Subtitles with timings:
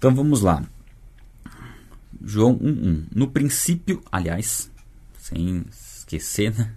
[0.00, 0.62] Então vamos lá.
[2.22, 3.06] João 1:1.
[3.12, 4.70] No princípio, aliás,
[5.18, 6.72] sem esquecer, né?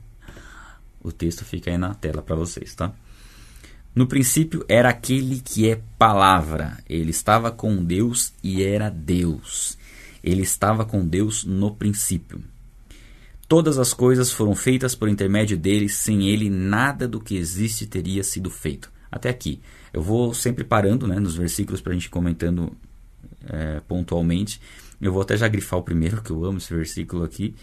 [1.00, 2.92] O texto fica aí na tela para vocês, tá?
[3.94, 6.80] No princípio era aquele que é palavra.
[6.90, 9.78] Ele estava com Deus e era Deus.
[10.24, 12.44] Ele estava com Deus no princípio.
[13.48, 18.24] Todas as coisas foram feitas por intermédio dele, sem ele nada do que existe teria
[18.24, 18.92] sido feito.
[19.12, 19.62] Até aqui.
[19.94, 22.76] Eu vou sempre parando né, nos versículos para a gente comentando
[23.48, 24.62] é, pontualmente.
[25.02, 27.56] Eu vou até já grifar o primeiro, que eu amo esse versículo aqui.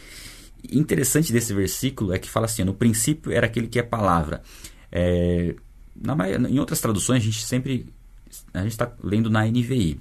[0.72, 4.42] Interessante desse versículo é que fala assim: no princípio era aquele que é palavra.
[4.90, 5.54] É,
[5.94, 6.16] na,
[6.48, 7.86] em outras traduções, a gente sempre
[8.52, 10.00] a gente está lendo na NVI,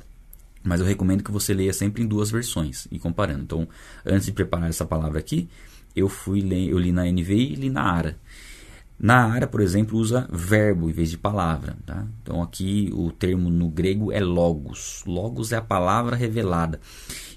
[0.63, 3.43] mas eu recomendo que você leia sempre em duas versões e comparando.
[3.43, 3.67] Então,
[4.05, 5.47] antes de preparar essa palavra aqui,
[5.95, 8.17] eu fui eu li na NVI e li na ARA.
[8.99, 11.77] Na área, por exemplo, usa verbo em vez de palavra.
[11.85, 12.07] Tá?
[12.21, 15.03] Então aqui o termo no grego é logos.
[15.05, 16.79] Logos é a palavra revelada.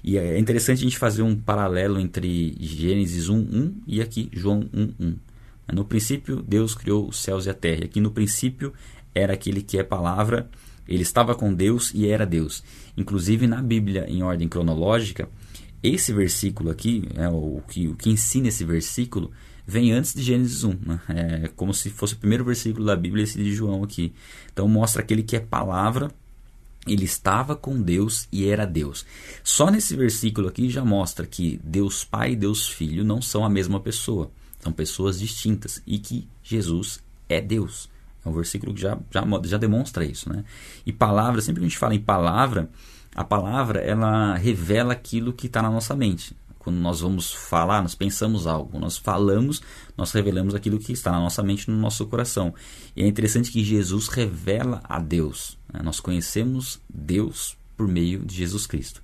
[0.03, 5.15] E é interessante a gente fazer um paralelo entre Gênesis 1.1 e aqui João 1.1.
[5.71, 7.85] No princípio, Deus criou os céus e a terra.
[7.85, 8.73] Aqui no princípio
[9.13, 10.49] era aquele que é palavra,
[10.87, 12.63] ele estava com Deus e era Deus.
[12.97, 15.29] Inclusive na Bíblia, em ordem cronológica,
[15.83, 19.31] esse versículo aqui, é, o, que, o que ensina esse versículo,
[19.65, 20.77] vem antes de Gênesis 1.
[20.85, 21.01] Né?
[21.07, 24.13] É como se fosse o primeiro versículo da Bíblia, esse de João aqui.
[24.51, 26.11] Então mostra aquele que é palavra,
[26.85, 29.05] ele estava com Deus e era Deus.
[29.43, 33.49] Só nesse versículo aqui já mostra que Deus Pai e Deus Filho não são a
[33.49, 34.31] mesma pessoa.
[34.59, 37.89] São pessoas distintas e que Jesus é Deus.
[38.23, 40.31] É um versículo que já, já, já demonstra isso.
[40.31, 40.43] Né?
[40.85, 42.69] E palavra, sempre que a gente fala em palavra,
[43.15, 46.35] a palavra ela revela aquilo que está na nossa mente.
[46.57, 48.79] Quando nós vamos falar, nós pensamos algo.
[48.79, 49.61] Nós falamos,
[49.97, 52.53] nós revelamos aquilo que está na nossa mente, no nosso coração.
[52.95, 55.57] E é interessante que Jesus revela a Deus.
[55.73, 55.81] Né?
[55.83, 59.01] Nós conhecemos Deus por meio de Jesus Cristo.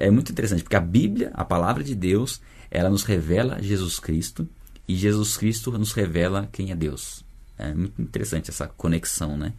[0.00, 4.48] é muito interessante, porque a Bíblia, a palavra de Deus, ela nos revela Jesus Cristo
[4.88, 7.22] e Jesus Cristo nos revela quem é Deus.
[7.58, 9.52] É muito interessante essa conexão, né?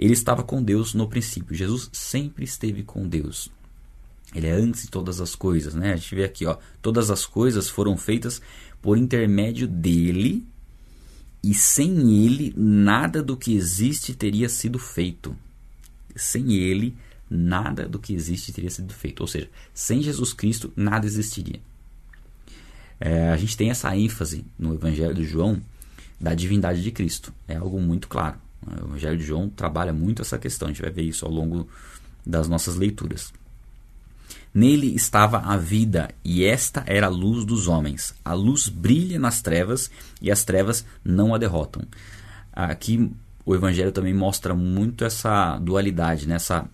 [0.00, 1.54] Ele estava com Deus no princípio.
[1.54, 3.50] Jesus sempre esteve com Deus.
[4.34, 5.92] Ele é antes de todas as coisas, né?
[5.92, 8.40] A gente vê aqui, ó, todas as coisas foram feitas
[8.80, 10.42] por intermédio dele
[11.44, 15.36] e sem ele nada do que existe teria sido feito.
[16.16, 16.96] Sem ele
[17.28, 19.20] nada do que existe teria sido feito.
[19.20, 21.60] Ou seja, sem Jesus Cristo nada existiria.
[22.98, 25.60] É, a gente tem essa ênfase no Evangelho de João
[26.18, 27.34] da divindade de Cristo.
[27.46, 28.38] É algo muito claro.
[28.66, 30.68] O Evangelho de João trabalha muito essa questão.
[30.68, 31.68] A gente vai ver isso ao longo
[32.24, 33.32] das nossas leituras.
[34.52, 38.14] Nele estava a vida, e esta era a luz dos homens.
[38.24, 39.90] A luz brilha nas trevas,
[40.20, 41.82] e as trevas não a derrotam.
[42.52, 43.10] Aqui
[43.46, 46.34] o Evangelho também mostra muito essa dualidade, né?
[46.34, 46.68] essa,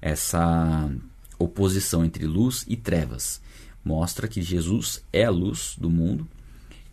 [0.00, 0.90] essa
[1.38, 3.40] oposição entre luz e trevas.
[3.84, 6.28] Mostra que Jesus é a luz do mundo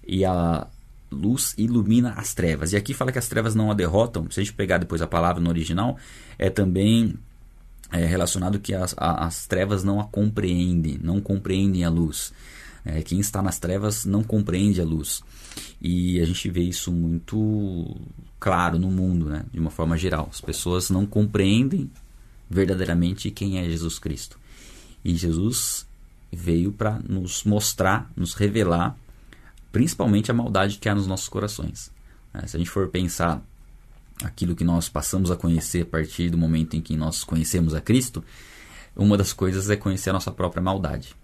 [0.07, 0.67] e a
[1.11, 2.73] luz ilumina as trevas.
[2.73, 4.29] E aqui fala que as trevas não a derrotam.
[4.29, 5.97] Se a gente pegar depois a palavra no original,
[6.37, 7.15] é também
[7.91, 12.33] é, relacionado que as, as trevas não a compreendem, não compreendem a luz.
[12.83, 15.21] É, quem está nas trevas não compreende a luz.
[15.81, 17.95] E a gente vê isso muito
[18.39, 19.45] claro no mundo, né?
[19.51, 20.29] de uma forma geral.
[20.31, 21.89] As pessoas não compreendem
[22.49, 24.39] verdadeiramente quem é Jesus Cristo.
[25.03, 25.85] E Jesus
[26.31, 28.97] veio para nos mostrar, nos revelar,
[29.71, 31.91] principalmente a maldade que há nos nossos corações.
[32.33, 33.41] É, se a gente for pensar
[34.23, 37.81] aquilo que nós passamos a conhecer a partir do momento em que nós conhecemos a
[37.81, 38.23] Cristo,
[38.95, 41.15] uma das coisas é conhecer a nossa própria maldade.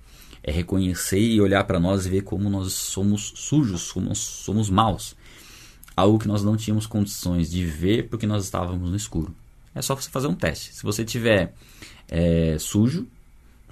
[0.44, 4.70] É reconhecer e olhar para nós e ver como nós somos sujos, como nós somos
[4.70, 5.16] maus.
[5.96, 9.34] Algo que nós não tínhamos condições de ver porque nós estávamos no escuro.
[9.74, 10.74] É só você fazer um teste.
[10.74, 11.54] Se você tiver
[12.10, 13.08] é, sujo,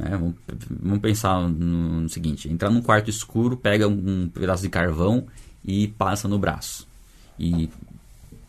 [0.01, 0.35] né, vamos,
[0.81, 5.27] vamos, pensar no, no, seguinte: entrar num quarto escuro, pega um, pedaço de carvão
[5.63, 6.87] e passa no braço.
[7.39, 7.69] E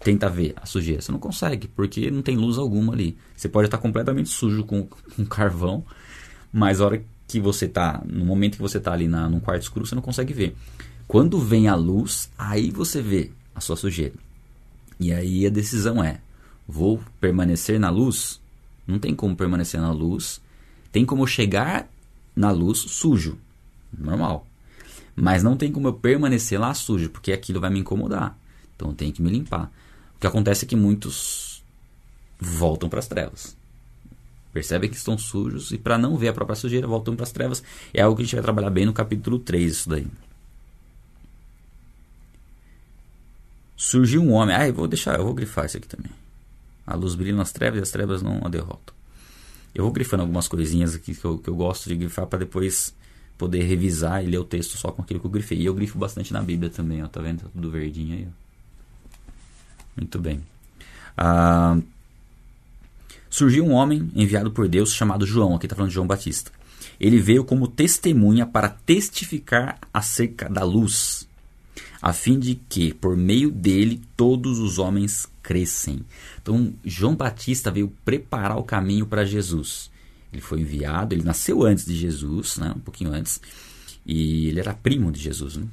[0.00, 1.02] tenta ver a sujeira.
[1.02, 3.16] Você não consegue, porque não tem luz alguma ali.
[3.36, 5.84] Você pode estar completamente sujo com, com carvão,
[6.50, 9.62] mas a hora que você está, no momento que você está ali na, num quarto
[9.62, 10.56] escuro, você não consegue ver.
[11.06, 14.14] Quando vem a luz, aí você vê a sua sujeira.
[14.98, 16.18] E aí a decisão é:
[16.66, 18.40] vou permanecer na luz?
[18.86, 20.40] Não tem como permanecer na luz.
[20.92, 21.88] Tem como chegar
[22.36, 23.38] na luz sujo,
[23.96, 24.46] normal.
[25.16, 28.38] Mas não tem como eu permanecer lá sujo, porque aquilo vai me incomodar.
[28.76, 29.72] Então eu tenho que me limpar
[30.22, 31.64] que acontece é que muitos
[32.38, 33.56] voltam para as trevas.
[34.52, 37.60] Percebem que estão sujos e para não ver a própria sujeira voltam para as trevas.
[37.92, 40.06] É algo que a gente vai trabalhar bem no capítulo 3 isso daí.
[43.76, 44.54] Surgiu um homem.
[44.54, 46.12] Ah, eu vou deixar, eu vou grifar isso aqui também.
[46.86, 48.94] A luz brilha nas trevas e as trevas não a derrotam.
[49.74, 52.94] Eu vou grifando algumas coisinhas aqui que eu, que eu gosto de grifar para depois
[53.38, 55.58] poder revisar e ler o texto só com aquilo que eu grifei.
[55.58, 57.42] E eu grifo bastante na Bíblia também, ó, tá vendo?
[57.42, 58.28] Tá tudo verdinho aí.
[58.28, 58.42] Ó.
[59.96, 60.40] Muito bem.
[61.16, 61.78] Ah,
[63.28, 66.50] surgiu um homem enviado por Deus chamado João, aqui está falando de João Batista.
[67.00, 71.28] Ele veio como testemunha para testificar acerca da luz,
[72.00, 76.04] a fim de que, por meio dele, todos os homens crescem.
[76.40, 79.90] Então, João Batista veio preparar o caminho para Jesus.
[80.32, 83.40] Ele foi enviado, ele nasceu antes de Jesus, né, um pouquinho antes,
[84.04, 85.56] e ele era primo de Jesus.
[85.56, 85.66] Né?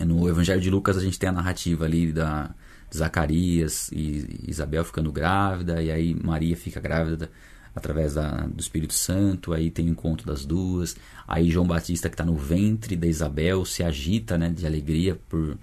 [0.00, 2.54] No Evangelho de Lucas a gente tem a narrativa ali da
[2.94, 7.30] Zacarias e Isabel ficando grávida, e aí Maria fica grávida
[7.74, 12.14] através da, do Espírito Santo, aí tem o encontro das duas, aí João Batista que
[12.14, 15.58] está no ventre da Isabel se agita né, de alegria por,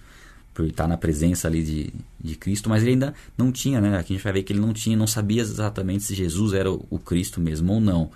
[0.54, 3.98] por estar na presença ali de, de Cristo, mas ele ainda não tinha, né?
[3.98, 6.70] Aqui a gente vai ver que ele não tinha, não sabia exatamente se Jesus era
[6.70, 8.12] o, o Cristo mesmo ou não.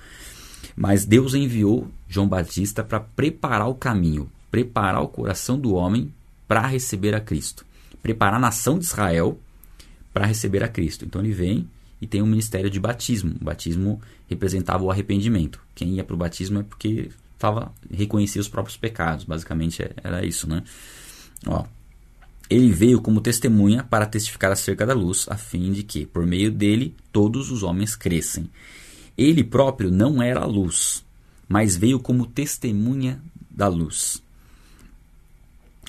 [0.75, 6.13] Mas Deus enviou João Batista para preparar o caminho, preparar o coração do homem
[6.47, 7.65] para receber a Cristo,
[8.03, 9.39] preparar a nação de Israel
[10.13, 11.06] para receber a Cristo.
[11.06, 11.69] Então ele vem
[12.01, 13.36] e tem um ministério de batismo.
[13.39, 15.59] O batismo representava o arrependimento.
[15.74, 20.25] Quem ia para o batismo é porque estava reconhecia os próprios pecados, basicamente é, era
[20.25, 20.63] isso, né?
[21.45, 21.65] Ó,
[22.50, 26.51] ele veio como testemunha para testificar acerca da luz, a fim de que, por meio
[26.51, 28.50] dele, todos os homens crescem.
[29.18, 31.03] Ele próprio não era a luz,
[31.47, 34.21] mas veio como testemunha da luz.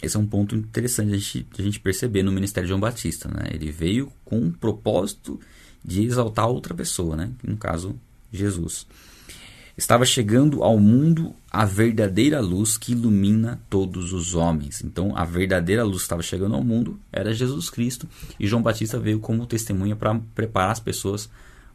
[0.03, 3.29] Esse é um ponto interessante a gente, a gente perceber no ministério de João Batista.
[3.29, 3.51] Né?
[3.53, 5.41] Ele veio com o propósito
[5.87, 7.31] de exaltar outra pessoa, né?
[7.47, 7.95] no caso,
[8.33, 8.87] Jesus.
[9.79, 14.83] Estava chegando ao mundo a verdadeira luz que ilumina todos os homens.
[14.83, 18.09] Então, a verdadeira luz que estava chegando ao mundo era Jesus Cristo,
[18.41, 21.29] e João Batista veio como testemunha para preparar as pessoas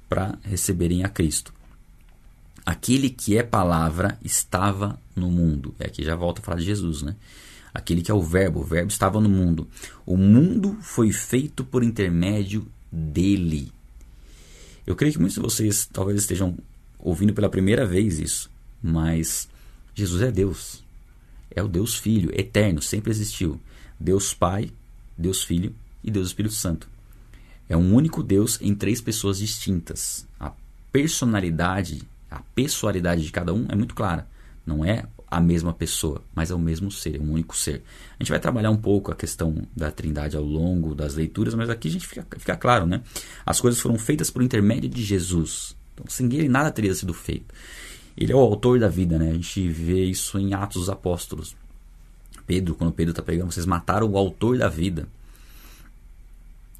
[0.10, 1.54] para receberem a Cristo.
[2.66, 5.74] Aquele que é palavra estava no mundo.
[5.80, 7.16] É aqui já volta a falar de Jesus, né?
[7.74, 9.68] Aquele que é o Verbo, o Verbo estava no mundo.
[10.06, 13.72] O mundo foi feito por intermédio dele.
[14.86, 16.57] Eu creio que muitos de vocês talvez estejam
[16.98, 18.50] ouvindo pela primeira vez isso,
[18.81, 19.48] mas
[19.94, 20.83] Jesus é Deus.
[21.54, 23.60] É o Deus Filho, eterno, sempre existiu.
[24.00, 24.72] Deus Pai,
[25.18, 26.89] Deus Filho e Deus Espírito Santo.
[27.68, 30.28] É um único Deus em três pessoas distintas.
[30.39, 30.51] A
[30.92, 34.28] personalidade, a pessoalidade de cada um é muito clara.
[34.66, 37.81] Não é a mesma pessoa, mas é o mesmo ser, é um único ser.
[38.19, 41.69] A gente vai trabalhar um pouco a questão da trindade ao longo das leituras, mas
[41.69, 43.01] aqui a gente fica, fica claro, né?
[43.45, 45.74] As coisas foram feitas por intermédio de Jesus.
[45.94, 47.56] Então, sem ele nada teria sido feito.
[48.18, 49.30] Ele é o autor da vida, né?
[49.31, 51.56] A gente vê isso em Atos dos Apóstolos.
[52.45, 55.07] Pedro, quando Pedro está pregando, vocês mataram o autor da vida.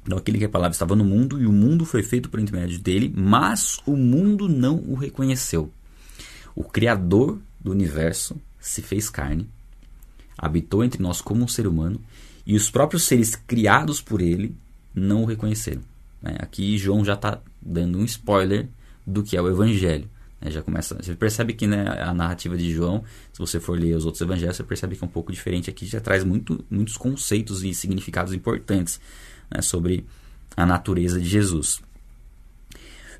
[0.04, 2.78] Então, aquele que a palavra estava no mundo e o mundo foi feito por intermédio
[2.78, 5.72] dele, mas o mundo não o reconheceu.
[6.54, 9.48] O Criador do universo se fez carne,
[10.36, 12.00] habitou entre nós como um ser humano
[12.46, 14.54] e os próprios seres criados por ele
[14.94, 15.82] não o reconheceram.
[16.20, 16.36] Né?
[16.38, 18.68] Aqui João já está dando um spoiler
[19.06, 20.08] do que é o Evangelho.
[20.40, 20.50] Né?
[20.50, 24.04] Já começa, você percebe que né, a narrativa de João, se você for ler os
[24.04, 25.70] outros Evangelhos, você percebe que é um pouco diferente.
[25.70, 29.00] Aqui já traz muito, muitos conceitos e significados importantes
[29.50, 30.04] né, sobre
[30.56, 31.80] a natureza de Jesus.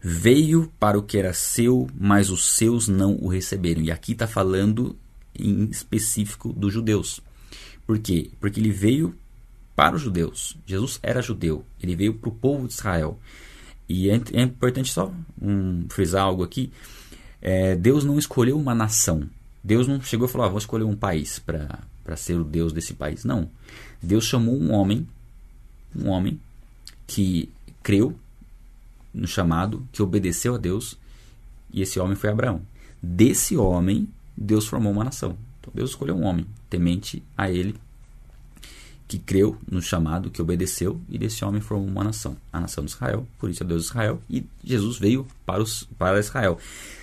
[0.04, 3.80] Veio para o que era seu, mas os seus não o receberam.
[3.82, 4.96] E aqui está falando
[5.38, 7.20] em específico dos judeus.
[7.86, 8.30] Por quê?
[8.40, 9.14] Porque ele veio
[9.76, 10.56] para os judeus.
[10.66, 11.64] Jesus era judeu.
[11.80, 13.16] Ele veio para o povo de Israel.
[13.88, 16.72] E é, é importante só um, frisar algo aqui.
[17.40, 19.28] É, Deus não escolheu uma nação.
[19.62, 22.94] Deus não chegou e falou: ah, vou escolher um país para ser o Deus desse
[22.94, 23.24] país.
[23.24, 23.48] Não.
[24.02, 25.06] Deus chamou um homem,
[25.94, 26.40] um homem
[27.06, 27.48] que
[27.82, 28.16] creu
[29.12, 30.98] no chamado, que obedeceu a Deus,
[31.72, 32.62] e esse homem foi Abraão.
[33.02, 35.36] Desse homem, Deus formou uma nação.
[35.60, 37.74] Então Deus escolheu um homem temente a ele
[39.12, 42.92] que creu no chamado, que obedeceu, e desse homem formou uma nação, a nação de
[42.92, 46.56] Israel, por isso é Deus de Israel, e Jesus veio para, os, para Israel.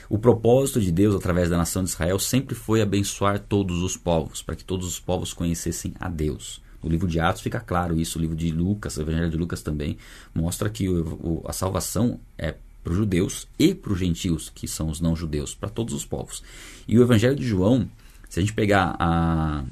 [0.09, 4.41] O propósito de Deus através da nação de Israel sempre foi abençoar todos os povos,
[4.41, 6.59] para que todos os povos conhecessem a Deus.
[6.81, 9.61] No livro de Atos fica claro isso, o livro de Lucas, o Evangelho de Lucas
[9.61, 9.97] também,
[10.33, 14.67] mostra que o, o, a salvação é para os judeus e para os gentios, que
[14.67, 16.41] são os não-judeus, para todos os povos.
[16.87, 17.89] E o Evangelho de João,
[18.29, 19.63] se a gente pegar a,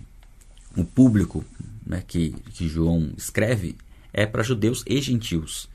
[0.76, 1.44] o público
[1.86, 3.76] né, que, que João escreve
[4.14, 5.70] é para judeus e gentios.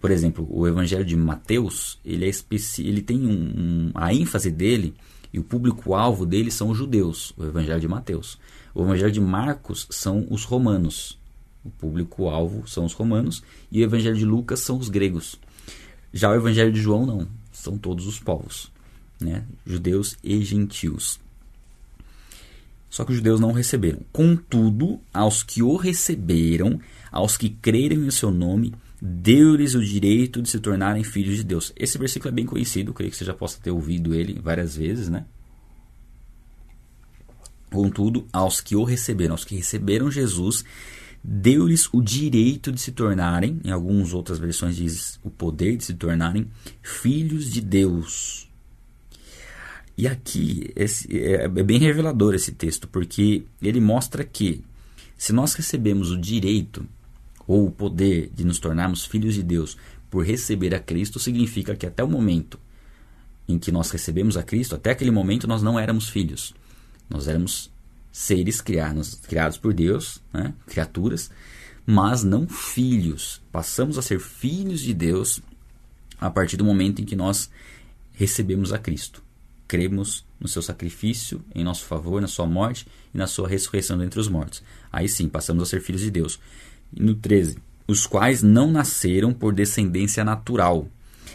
[0.00, 4.50] Por exemplo, o Evangelho de Mateus, ele, é especi ele tem um, um, a ênfase
[4.50, 4.94] dele
[5.32, 8.38] e o público-alvo dele são os judeus, o Evangelho de Mateus.
[8.74, 11.18] O Evangelho de Marcos são os romanos.
[11.64, 15.36] O público-alvo são os romanos e o Evangelho de Lucas são os gregos.
[16.12, 17.28] Já o Evangelho de João não.
[17.52, 18.70] são todos os povos,
[19.20, 19.44] né?
[19.66, 21.20] judeus e gentios.
[22.88, 24.00] Só que os judeus não receberam.
[24.12, 26.80] Contudo, aos que o receberam,
[27.12, 31.72] aos que creram em seu nome, deu-lhes o direito de se tornarem filhos de Deus.
[31.76, 35.08] Esse versículo é bem conhecido, creio que você já possa ter ouvido ele várias vezes,
[35.08, 35.24] né?
[37.70, 40.64] Contudo, aos que o receberam, aos que receberam Jesus,
[41.22, 45.94] deu-lhes o direito de se tornarem, em algumas outras versões diz o poder de se
[45.94, 46.48] tornarem
[46.82, 48.48] filhos de Deus.
[49.96, 54.64] E aqui esse, é, é bem revelador esse texto, porque ele mostra que
[55.16, 56.86] se nós recebemos o direito
[57.46, 59.76] ou o poder de nos tornarmos filhos de Deus
[60.08, 62.58] por receber a Cristo, significa que até o momento
[63.46, 66.54] em que nós recebemos a Cristo, até aquele momento nós não éramos filhos.
[67.10, 67.70] Nós éramos
[68.12, 70.54] seres criados, criados por Deus, né?
[70.66, 71.30] criaturas,
[71.84, 73.42] mas não filhos.
[73.50, 75.40] Passamos a ser filhos de Deus
[76.20, 77.50] a partir do momento em que nós
[78.12, 79.22] recebemos a Cristo.
[79.66, 84.20] Cremos no seu sacrifício em nosso favor, na sua morte e na sua ressurreição dentre
[84.20, 84.62] os mortos.
[84.92, 86.38] Aí sim, passamos a ser filhos de Deus.
[86.92, 90.88] E no 13, os quais não nasceram por descendência natural,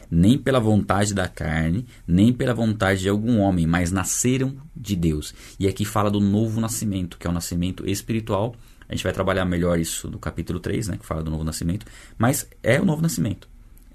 [0.09, 5.33] nem pela vontade da carne, nem pela vontade de algum homem, mas nasceram de Deus.
[5.59, 8.55] E aqui fala do novo nascimento, que é o nascimento espiritual.
[8.87, 11.85] A gente vai trabalhar melhor isso no capítulo 3, né, que fala do novo nascimento,
[12.17, 13.47] mas é o novo nascimento.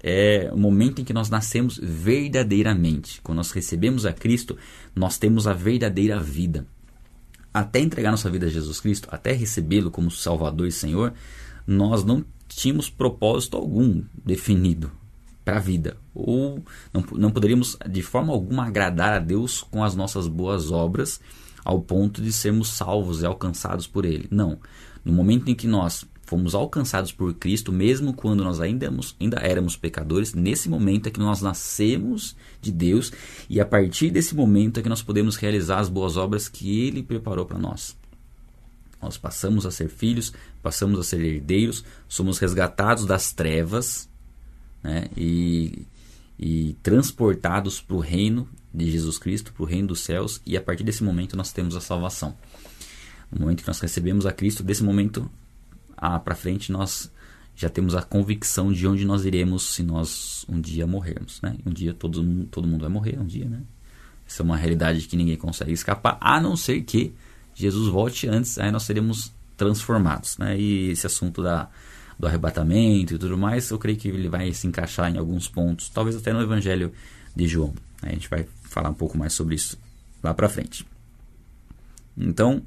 [0.03, 3.21] É o momento em que nós nascemos verdadeiramente.
[3.21, 4.57] Quando nós recebemos a Cristo,
[4.95, 6.65] nós temos a verdadeira vida.
[7.53, 11.13] Até entregar nossa vida a Jesus Cristo, até recebê-lo como Salvador e Senhor,
[11.67, 14.91] nós não tínhamos propósito algum definido
[15.43, 15.97] para a vida.
[16.13, 21.19] Ou não, não poderíamos de forma alguma agradar a Deus com as nossas boas obras
[21.63, 24.27] ao ponto de sermos salvos e alcançados por Ele.
[24.31, 24.59] Não.
[25.03, 29.37] No momento em que nós fomos alcançados por Cristo, mesmo quando nós ainda éramos, ainda
[29.39, 33.11] éramos pecadores, nesse momento é que nós nascemos de Deus
[33.49, 37.03] e a partir desse momento é que nós podemos realizar as boas obras que Ele
[37.03, 37.97] preparou para nós.
[39.01, 40.31] Nós passamos a ser filhos,
[40.61, 44.10] passamos a ser herdeiros, somos resgatados das trevas
[44.83, 45.07] né?
[45.15, 45.85] e,
[46.39, 50.61] e transportados para o reino de Jesus Cristo, para o reino dos céus, e a
[50.61, 52.35] partir desse momento nós temos a salvação.
[53.31, 55.29] No momento que nós recebemos a Cristo, desse momento
[56.23, 57.11] para frente nós
[57.55, 61.41] já temos a convicção de onde nós iremos se nós um dia morrermos.
[61.41, 61.57] Né?
[61.65, 63.45] Um dia todo, todo mundo vai morrer, um dia.
[63.45, 63.61] Né?
[64.27, 67.13] Essa é uma realidade que ninguém consegue escapar, a não ser que
[67.53, 70.37] Jesus volte antes, aí nós seremos transformados.
[70.37, 70.59] Né?
[70.59, 71.69] E esse assunto da,
[72.21, 75.89] do arrebatamento e tudo mais, eu creio que ele vai se encaixar em alguns pontos,
[75.89, 76.93] talvez até no Evangelho
[77.35, 77.73] de João.
[77.99, 79.75] A gente vai falar um pouco mais sobre isso
[80.21, 80.85] lá para frente.
[82.15, 82.61] Então,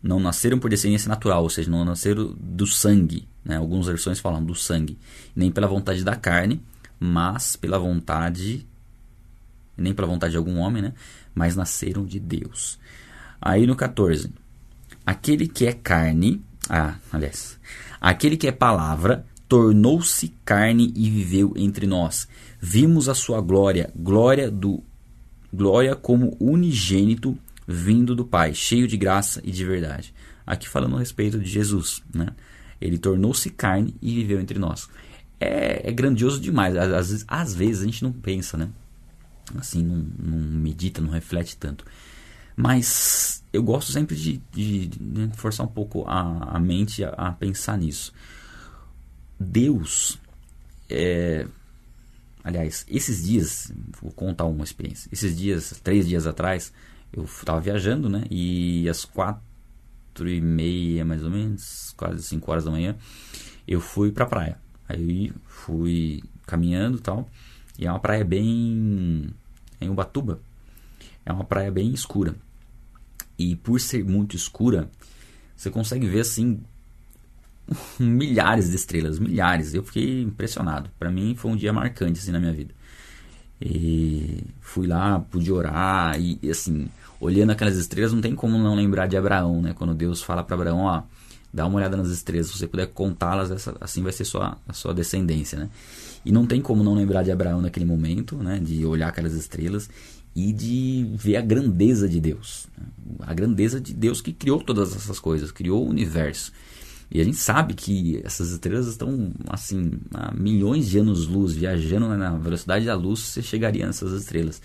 [0.00, 3.26] não nasceram por descendência natural, ou seja, não nasceram do sangue.
[3.44, 3.56] Né?
[3.56, 4.96] Algumas versões falam do sangue,
[5.34, 6.62] nem pela vontade da carne,
[7.00, 8.64] mas pela vontade,
[9.76, 10.92] nem pela vontade de algum homem, né?
[11.34, 12.78] mas nasceram de Deus.
[13.40, 14.32] Aí no 14,
[15.04, 17.58] aquele que é carne, ah, aliás,
[18.00, 22.28] Aquele que é palavra tornou-se carne e viveu entre nós.
[22.60, 24.82] Vimos a sua glória, glória do
[25.52, 30.14] glória como unigênito vindo do Pai, cheio de graça e de verdade.
[30.46, 32.28] Aqui falando a respeito de Jesus, né?
[32.80, 34.88] Ele tornou-se carne e viveu entre nós.
[35.40, 36.76] É, é grandioso demais.
[36.76, 38.68] Às, às, vezes a gente não pensa, né?
[39.56, 41.84] Assim, não, não medita, não reflete tanto.
[42.56, 47.32] Mas eu gosto sempre de, de, de forçar um pouco a, a mente a, a,
[47.32, 48.14] pensar nisso.
[49.38, 50.18] Deus,
[50.88, 51.46] é,
[52.42, 53.70] aliás, esses dias,
[54.00, 55.06] vou contar uma experiência.
[55.12, 56.72] Esses dias, três dias atrás,
[57.12, 58.24] eu estava viajando, né?
[58.30, 62.96] E às quatro e meia, mais ou menos, quase cinco horas da manhã,
[63.68, 64.58] eu fui pra praia.
[64.88, 67.28] Aí fui caminhando tal.
[67.78, 69.28] E é uma praia bem.
[69.78, 70.40] em Ubatuba.
[71.24, 72.34] É uma praia bem escura.
[73.38, 74.90] E por ser muito escura,
[75.56, 76.60] você consegue ver assim
[77.98, 79.74] milhares de estrelas, milhares.
[79.74, 80.90] Eu fiquei impressionado.
[80.98, 82.74] Para mim foi um dia marcante assim na minha vida.
[83.60, 86.88] E fui lá, pude orar e assim,
[87.18, 89.72] olhando aquelas estrelas, não tem como não lembrar de Abraão, né?
[89.74, 91.02] Quando Deus fala para Abraão, ó,
[91.52, 94.92] dá uma olhada nas estrelas, se você puder contá-las, assim vai ser sua, a sua
[94.92, 95.70] descendência, né?
[96.24, 98.58] E não tem como não lembrar de Abraão naquele momento, né?
[98.58, 99.88] De olhar aquelas estrelas
[100.36, 102.68] e de ver a grandeza de Deus.
[102.76, 102.84] Né?
[103.20, 106.52] A grandeza de Deus que criou todas essas coisas, criou o universo.
[107.10, 112.36] E a gente sabe que essas estrelas estão assim a milhões de anos-luz, viajando na
[112.36, 114.60] velocidade da luz, você chegaria nessas estrelas.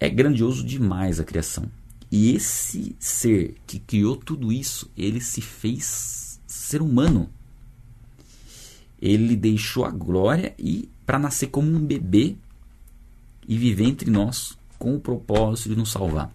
[0.00, 1.66] É grandioso demais a criação.
[2.10, 7.30] E esse ser que criou tudo isso, ele se fez ser humano.
[9.00, 12.34] Ele deixou a glória e para nascer como um bebê
[13.46, 16.32] e viver entre nós com o propósito de nos salvar.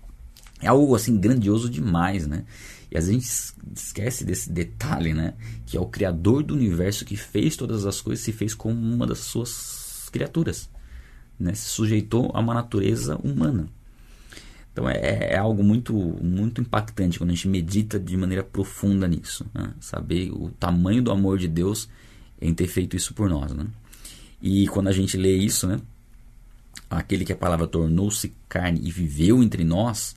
[0.62, 2.46] É algo assim grandioso demais, né?
[2.90, 5.34] E às vezes a gente esquece desse detalhe, né?
[5.66, 9.08] Que é o Criador do universo que fez todas as coisas se fez como uma
[9.08, 10.70] das suas criaturas.
[11.40, 11.54] Né?
[11.54, 13.68] Se sujeitou a uma natureza humana.
[14.72, 19.46] Então é, é, algo muito, muito impactante quando a gente medita de maneira profunda nisso.
[19.54, 19.74] Né?
[19.80, 21.90] Saber o tamanho do amor de Deus
[22.42, 23.52] em ter feito isso por nós.
[23.54, 23.66] Né?
[24.42, 25.80] E quando a gente lê isso, né?
[26.98, 30.16] Aquele que a palavra tornou-se carne e viveu entre nós,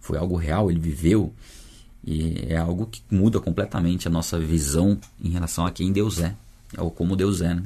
[0.00, 1.32] foi algo real, ele viveu.
[2.06, 6.34] E é algo que muda completamente a nossa visão em relação a quem Deus é,
[6.76, 7.54] ou como Deus é.
[7.54, 7.62] Né?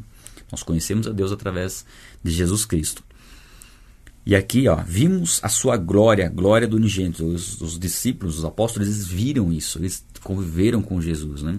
[0.50, 1.85] Nós conhecemos a Deus através
[2.23, 3.03] de Jesus Cristo.
[4.25, 7.25] E aqui, ó, vimos a sua glória, glória do unigênito.
[7.25, 11.59] Os, os, discípulos, os apóstolos, eles viram isso, eles conviveram com Jesus, né?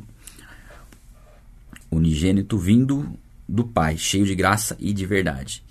[1.90, 3.12] Unigênito vindo
[3.48, 5.64] do Pai, cheio de graça e de verdade.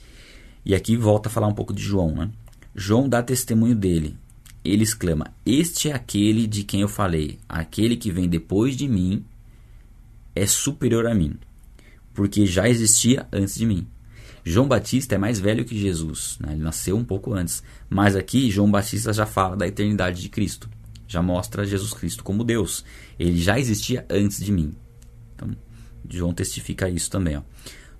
[0.64, 2.30] E aqui volta a falar um pouco de João, né?
[2.74, 4.16] João dá testemunho dele
[4.64, 9.24] ele exclama: Este é aquele de quem eu falei, aquele que vem depois de mim
[10.34, 11.34] é superior a mim,
[12.14, 13.86] porque já existia antes de mim.
[14.44, 16.52] João Batista é mais velho que Jesus, né?
[16.52, 20.70] ele nasceu um pouco antes, mas aqui João Batista já fala da eternidade de Cristo,
[21.06, 22.84] já mostra Jesus Cristo como Deus,
[23.18, 24.74] ele já existia antes de mim.
[25.34, 25.50] Então,
[26.08, 27.36] João testifica isso também.
[27.36, 27.42] Ó.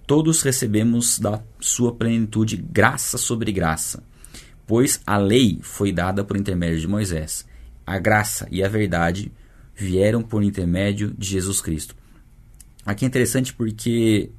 [0.09, 4.03] Todos recebemos da sua plenitude graça sobre graça
[4.69, 7.47] pois a lei foi dada por intermédio de Moisés.
[7.87, 9.33] A graça e a verdade
[9.75, 11.97] vieram por intermédio de Jesus Cristo.
[12.85, 14.31] Aqui é interessante porque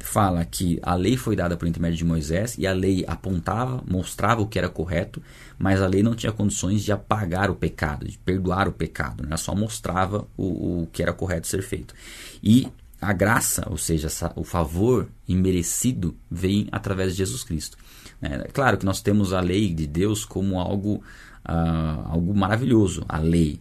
[0.00, 4.40] fala que a lei foi dada por intermédio de Moisés e a lei apontava, mostrava
[4.40, 5.22] o que era correto,
[5.58, 9.36] mas a lei não tinha condições de apagar o pecado, de perdoar o pecado, né?
[9.36, 11.94] só mostrava o, o que era correto ser feito.
[12.42, 12.68] E
[13.06, 17.78] a graça, ou seja, o favor imerecido, vem através de Jesus Cristo.
[18.20, 20.96] É claro que nós temos a lei de Deus como algo,
[21.48, 23.60] uh, algo maravilhoso, a lei.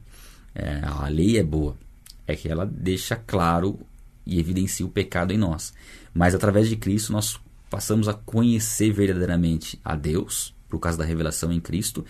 [0.56, 1.78] É, a lei é boa,
[2.26, 3.80] é que ela deixa claro
[4.26, 5.74] e evidencia o pecado em nós.
[6.12, 11.52] Mas através de Cristo nós passamos a conhecer verdadeiramente a Deus, por causa da revelação
[11.52, 12.04] em Cristo,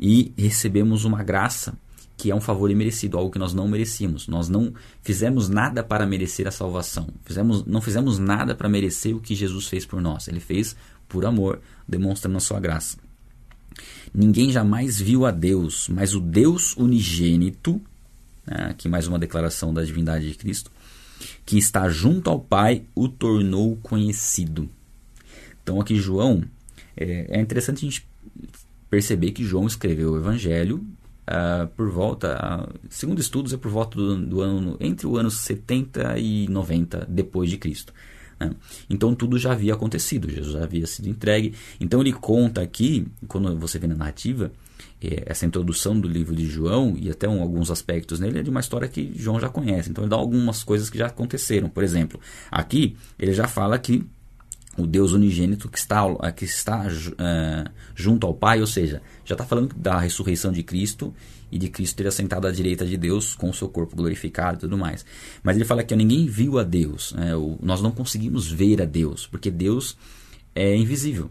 [0.00, 1.78] e recebemos uma graça
[2.16, 4.28] que é um favor imerecido, algo que nós não merecíamos.
[4.28, 4.72] Nós não
[5.02, 7.08] fizemos nada para merecer a salvação.
[7.24, 10.28] Fizemos, não fizemos nada para merecer o que Jesus fez por nós.
[10.28, 10.76] Ele fez
[11.08, 12.96] por amor, demonstrando a sua graça.
[14.14, 17.80] Ninguém jamais viu a Deus, mas o Deus unigênito,
[18.46, 20.70] né, aqui mais uma declaração da divindade de Cristo,
[21.44, 24.68] que está junto ao Pai, o tornou conhecido.
[25.62, 26.44] Então aqui João,
[26.96, 28.06] é, é interessante a gente
[28.88, 30.86] perceber que João escreveu o Evangelho
[31.28, 35.30] uh, por volta, uh, segundo estudos, é por volta do, do, ano, entre o ano
[35.30, 37.92] 70 e 90 depois de Cristo.
[38.38, 38.50] Né?
[38.88, 41.54] Então tudo já havia acontecido, Jesus havia sido entregue.
[41.80, 44.52] Então ele conta aqui, quando você vê na narrativa,
[45.00, 48.50] é, essa introdução do livro de João e até um, alguns aspectos nele é de
[48.50, 49.90] uma história que João já conhece.
[49.90, 51.68] Então ele dá algumas coisas que já aconteceram.
[51.68, 54.04] Por exemplo, aqui ele já fala que
[54.76, 59.44] o Deus unigênito que está, que está uh, junto ao Pai, ou seja, já está
[59.44, 61.14] falando da ressurreição de Cristo
[61.50, 64.60] e de Cristo ter assentado à direita de Deus com o seu corpo glorificado e
[64.60, 65.04] tudo mais.
[65.42, 67.36] Mas ele fala que ninguém viu a Deus, né?
[67.36, 69.96] o, nós não conseguimos ver a Deus, porque Deus
[70.54, 71.30] é invisível.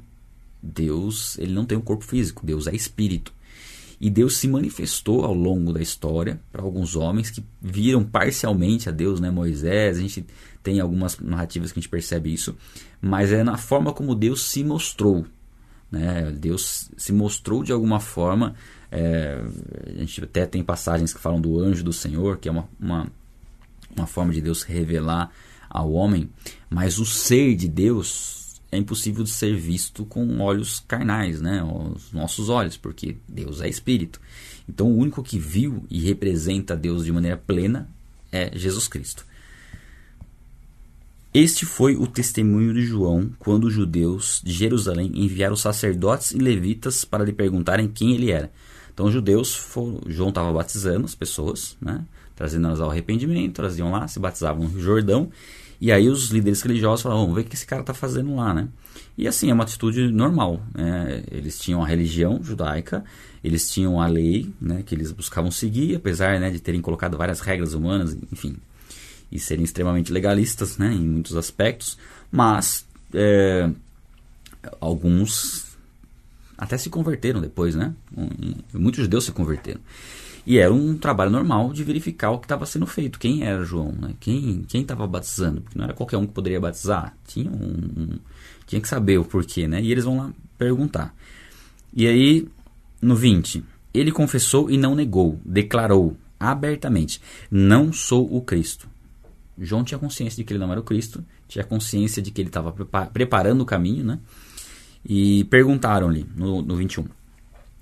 [0.62, 3.34] Deus ele não tem um corpo físico, Deus é espírito.
[3.99, 8.91] E Deus se manifestou ao longo da história para alguns homens que viram parcialmente a
[8.91, 9.32] Deus, né?
[9.32, 10.25] Moisés, a gente
[10.62, 12.56] tem algumas narrativas que a gente percebe isso,
[13.01, 15.25] mas é na forma como Deus se mostrou.
[15.91, 16.32] Né?
[16.32, 18.56] Deus se mostrou de alguma forma.
[18.91, 19.43] É,
[19.88, 23.08] a gente até tem passagens que falam do anjo do Senhor, que é uma, uma,
[23.95, 25.32] uma forma de Deus revelar
[25.69, 26.29] ao homem,
[26.69, 28.42] mas o ser de Deus
[28.73, 31.63] é impossível de ser visto com olhos carnais, né?
[31.63, 34.19] Os nossos olhos, porque Deus é espírito.
[34.67, 37.89] Então o único que viu e representa Deus de maneira plena
[38.31, 39.25] é Jesus Cristo.
[41.33, 47.03] Este foi o testemunho de João quando os judeus de Jerusalém enviaram sacerdotes e levitas
[47.03, 48.51] para lhe perguntarem quem ele era.
[48.93, 52.05] Então os judeus, foram, João estava batizando as pessoas, né?
[52.36, 55.31] trazendo-as ao arrependimento, traziam lá, se batizavam no Jordão
[55.83, 58.53] e aí os líderes religiosos falavam, vamos ver o que esse cara está fazendo lá,
[58.53, 58.69] né?
[59.17, 60.65] E assim, é uma atitude normal.
[60.73, 61.25] Né?
[61.29, 63.03] Eles tinham a religião judaica,
[63.43, 67.41] eles tinham a lei né, que eles buscavam seguir, apesar né, de terem colocado várias
[67.41, 68.55] regras humanas, enfim,
[69.29, 71.97] e serem extremamente legalistas né, em muitos aspectos,
[72.31, 73.69] mas é,
[74.79, 75.75] alguns
[76.57, 77.93] até se converteram depois, né?
[78.73, 79.81] Muitos judeus se converteram.
[80.45, 83.17] E era um trabalho normal de verificar o que estava sendo feito.
[83.17, 83.93] Quem era João?
[83.93, 84.13] Né?
[84.19, 85.62] Quem estava batizando?
[85.62, 87.15] Porque não era qualquer um que poderia batizar.
[87.25, 88.19] Tinha um, um
[88.67, 89.82] Tinha que saber o porquê, né?
[89.82, 91.15] E eles vão lá perguntar.
[91.93, 92.47] E aí,
[93.01, 98.89] no 20, ele confessou e não negou, declarou abertamente: Não sou o Cristo.
[99.58, 102.49] João tinha consciência de que ele não era o Cristo, tinha consciência de que ele
[102.49, 102.73] estava
[103.13, 104.19] preparando o caminho, né?
[105.06, 107.06] E perguntaram-lhe no, no 21.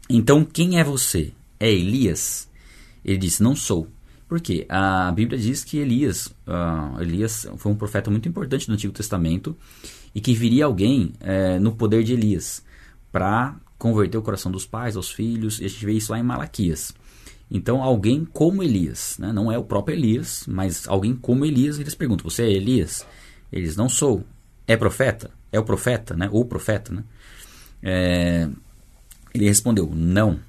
[0.09, 1.31] Então, quem é você?
[1.59, 2.49] É Elias?
[3.03, 3.87] Ele disse: Não sou.
[4.27, 8.93] Porque a Bíblia diz que Elias, uh, Elias foi um profeta muito importante do Antigo
[8.93, 9.57] Testamento
[10.15, 12.63] e que viria alguém é, no poder de Elias
[13.11, 15.59] para converter o coração dos pais aos filhos.
[15.59, 16.93] E a gente vê isso lá em Malaquias.
[17.49, 19.33] Então, alguém como Elias, né?
[19.33, 23.05] não é o próprio Elias, mas alguém como Elias, eles perguntam: Você é Elias?
[23.51, 24.23] Eles não sou.
[24.65, 25.29] É profeta?
[25.51, 26.29] É o profeta, né?
[26.31, 27.03] Ou profeta, né?
[27.83, 28.49] É...
[29.33, 30.39] Ele respondeu: Não.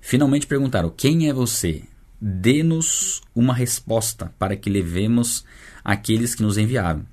[0.00, 1.82] Finalmente perguntaram: Quem é você?
[2.20, 5.44] Dê-nos uma resposta para que levemos
[5.84, 7.06] aqueles que nos enviaram.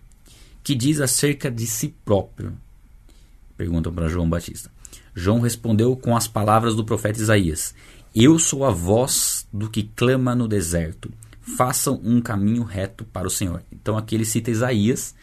[0.63, 2.53] Que diz acerca de si próprio?
[3.55, 4.71] Perguntam para João Batista.
[5.13, 7.75] João respondeu com as palavras do profeta Isaías:
[8.13, 11.11] Eu sou a voz do que clama no deserto.
[11.39, 13.63] Façam um caminho reto para o Senhor.
[13.71, 15.13] Então aqui ele cita Isaías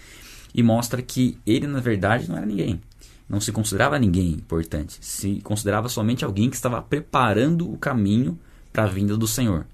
[0.55, 2.81] e mostra que ele, na verdade, não era ninguém.
[3.29, 4.99] Não se considerava ninguém importante.
[5.01, 8.39] Se considerava somente alguém que estava preparando o caminho
[8.73, 9.67] para a vinda do Senhor.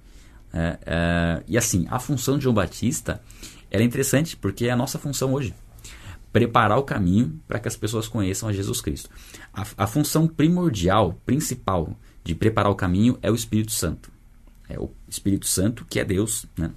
[0.53, 3.21] É, é, e assim, a função de João Batista
[3.69, 5.53] é interessante porque é a nossa função hoje
[6.31, 9.09] preparar o caminho para que as pessoas conheçam a Jesus Cristo.
[9.53, 14.11] A, a, função primordial, principal de preparar o caminho é o Espírito Santo.
[14.67, 16.71] É o Espírito Santo que é Deus, né?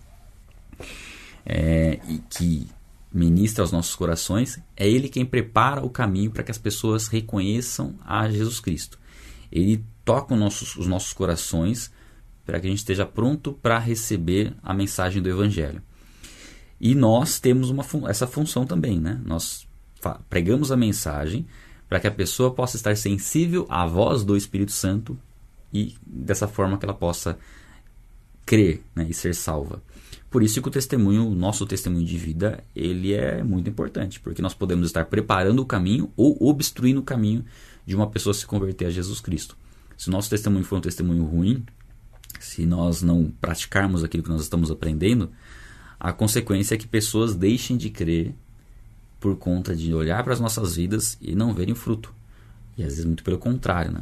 [1.45, 2.67] É, e que
[3.13, 7.95] ministra aos nossos corações, é Ele quem prepara o caminho para que as pessoas reconheçam
[8.05, 8.99] a Jesus Cristo.
[9.51, 11.93] Ele toca os nossos, os nossos corações
[12.45, 15.83] para que a gente esteja pronto para receber a mensagem do Evangelho.
[16.81, 19.21] E nós temos uma, essa função também, né?
[19.25, 19.67] Nós
[20.29, 21.47] pregamos a mensagem
[21.89, 25.17] para que a pessoa possa estar sensível à voz do Espírito Santo
[25.73, 27.39] e dessa forma que ela possa
[28.45, 29.83] crer né, e ser salva.
[30.31, 34.41] Por isso que o testemunho, o nosso testemunho de vida, ele é muito importante, porque
[34.41, 37.45] nós podemos estar preparando o caminho ou obstruindo o caminho
[37.87, 39.57] de uma pessoa se converter a Jesus Cristo.
[39.97, 41.63] Se o nosso testemunho for um testemunho ruim,
[42.41, 45.31] se nós não praticarmos aquilo que nós estamos aprendendo,
[45.99, 48.35] a consequência é que pessoas deixem de crer
[49.21, 52.13] por conta de olhar para as nossas vidas e não verem fruto.
[52.77, 54.01] E às vezes muito pelo contrário, né?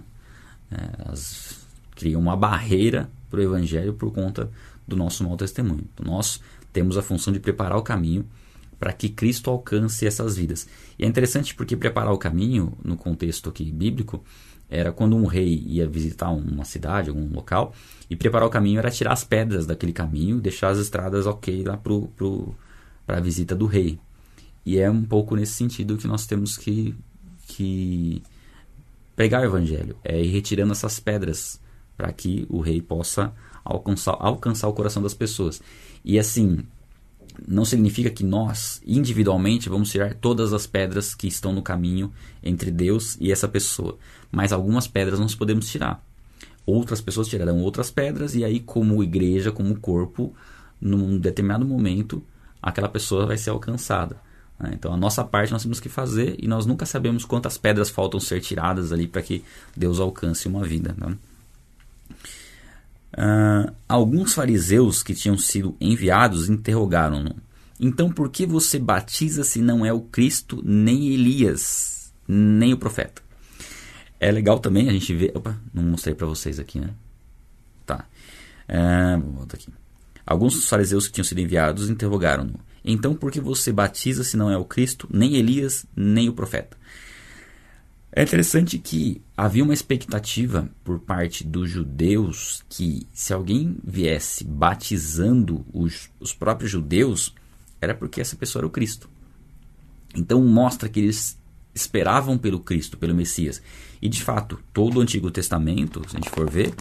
[0.70, 1.58] É, elas
[1.94, 4.50] criam uma barreira para o evangelho por conta
[4.88, 5.84] do nosso mau testemunho.
[5.92, 6.40] Então, nós
[6.72, 8.24] temos a função de preparar o caminho
[8.78, 10.66] para que Cristo alcance essas vidas.
[10.98, 14.24] E é interessante porque preparar o caminho, no contexto aqui bíblico,
[14.70, 17.74] era quando um rei ia visitar uma cidade, algum local,
[18.08, 21.76] e preparar o caminho era tirar as pedras daquele caminho, deixar as estradas ok lá
[21.76, 23.98] para a visita do rei.
[24.64, 26.94] E é um pouco nesse sentido que nós temos que,
[27.48, 28.22] que
[29.16, 31.60] pregar o evangelho, é ir retirando essas pedras
[31.96, 33.32] para que o rei possa
[33.64, 35.60] alcançar, alcançar o coração das pessoas.
[36.04, 36.64] E assim,
[37.46, 42.12] não significa que nós, individualmente, vamos tirar todas as pedras que estão no caminho
[42.42, 43.98] entre Deus e essa pessoa.
[44.30, 46.04] Mas algumas pedras nós podemos tirar.
[46.66, 50.34] Outras pessoas tirarão outras pedras, e aí, como igreja, como corpo,
[50.80, 52.22] num determinado momento,
[52.62, 54.16] aquela pessoa vai ser alcançada.
[54.58, 54.72] Né?
[54.74, 58.20] Então, a nossa parte nós temos que fazer, e nós nunca sabemos quantas pedras faltam
[58.20, 59.42] ser tiradas ali para que
[59.76, 60.94] Deus alcance uma vida.
[60.96, 61.16] Né?
[63.12, 67.36] Uh, alguns fariseus que tinham sido enviados interrogaram-no:
[67.78, 73.22] Então por que você batiza se não é o Cristo, nem Elias, nem o profeta?
[74.18, 75.32] É legal também a gente ver.
[75.34, 76.90] Opa, não mostrei para vocês aqui, né?
[77.84, 78.06] Tá.
[78.68, 79.72] Uh, voltar aqui.
[80.24, 84.56] Alguns fariseus que tinham sido enviados interrogaram-no: Então por que você batiza se não é
[84.56, 86.76] o Cristo, nem Elias, nem o profeta?
[88.12, 95.64] É interessante que havia uma expectativa por parte dos judeus que, se alguém viesse batizando
[95.72, 97.32] os, os próprios judeus,
[97.80, 99.08] era porque essa pessoa era o Cristo.
[100.14, 101.38] Então mostra que eles
[101.72, 103.62] esperavam pelo Cristo, pelo Messias.
[104.02, 106.74] E de fato, todo o Antigo Testamento, se a gente for ver,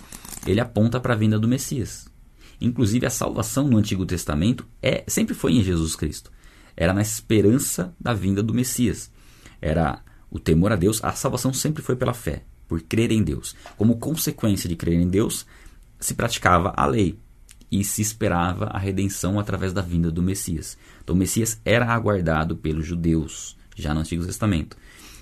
[0.48, 2.08] ele aponta para a vinda do Messias.
[2.60, 6.32] Inclusive a salvação no Antigo Testamento é sempre foi em Jesus Cristo.
[6.76, 9.12] Era na esperança da vinda do Messias.
[9.62, 13.56] Era o temor a Deus, a salvação sempre foi pela fé, por crer em Deus.
[13.78, 15.46] Como consequência de crer em Deus,
[16.00, 17.20] se praticava a lei
[17.72, 20.78] e se esperava a redenção através da vinda do Messias.
[21.04, 24.78] Então, o Messias era aguardado pelos judeus, já no Antigo Testamento.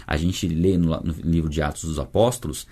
[0.05, 2.67] A gente lê no, no livro de Atos dos Apóstolos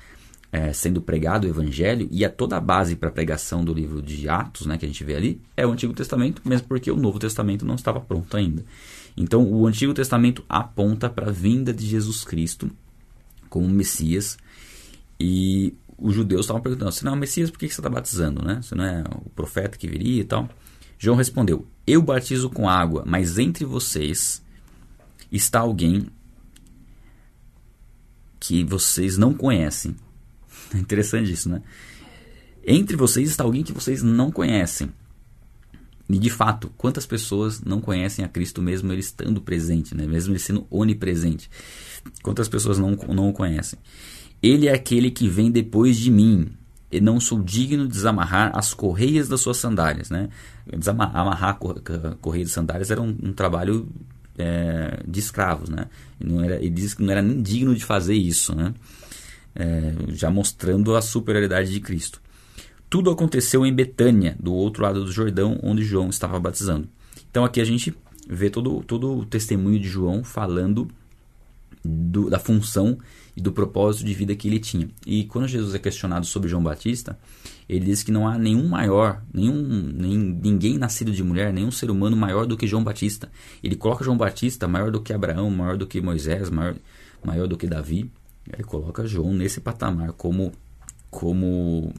[0.56, 4.02] é, sendo pregado o evangelho e a toda a base para a pregação do livro
[4.02, 6.96] de Atos, né, que a gente vê ali, é o Antigo Testamento, mesmo porque o
[6.96, 8.64] Novo Testamento não estava pronto ainda.
[9.18, 12.72] Então, o Antigo Testamento aponta para a vinda de Jesus Cristo
[13.50, 14.38] como Messias
[15.20, 18.42] e os judeus estavam perguntando: se não é o Messias, por que você está batizando?
[18.42, 18.62] Né?
[18.62, 20.48] Se não é o profeta que viria e tal.
[20.98, 24.42] João respondeu: Eu batizo com água, mas entre vocês
[25.30, 26.08] está alguém
[28.40, 29.96] que vocês não conhecem.
[30.76, 31.62] Interessante isso, né?
[32.66, 34.90] Entre vocês está alguém que vocês não conhecem.
[36.10, 40.06] E de fato, quantas pessoas não conhecem a Cristo mesmo ele estando presente, né?
[40.06, 41.50] mesmo ele sendo onipresente?
[42.22, 43.80] Quantas pessoas não, não o conhecem?
[44.42, 46.52] Ele é aquele que vem depois de mim,
[46.92, 50.10] e não sou digno de desamarrar as correias das suas sandálias.
[50.10, 50.30] Né?
[50.78, 53.88] Desamarrar, amarrar a correia de sandálias era um, um trabalho
[54.38, 55.70] é, de escravos.
[55.70, 55.88] Né?
[56.20, 58.56] Não era, ele diz que não era nem digno de fazer isso.
[58.56, 58.74] Né?
[59.56, 62.22] É, já mostrando a superioridade de Cristo.
[62.90, 66.88] Tudo aconteceu em Betânia, do outro lado do Jordão, onde João estava batizando.
[67.30, 67.96] Então aqui a gente
[68.28, 70.88] vê todo, todo o testemunho de João falando
[71.84, 72.98] do, da função
[73.36, 74.90] e do propósito de vida que ele tinha.
[75.06, 77.18] E quando Jesus é questionado sobre João Batista,
[77.68, 79.62] ele diz que não há nenhum maior, nenhum,
[79.94, 83.30] nem, ninguém nascido de mulher, nenhum ser humano maior do que João Batista.
[83.64, 86.76] Ele coloca João Batista maior do que Abraão, maior do que Moisés, maior,
[87.24, 88.10] maior do que Davi.
[88.52, 90.52] Ele coloca João nesse patamar como,
[91.10, 91.94] como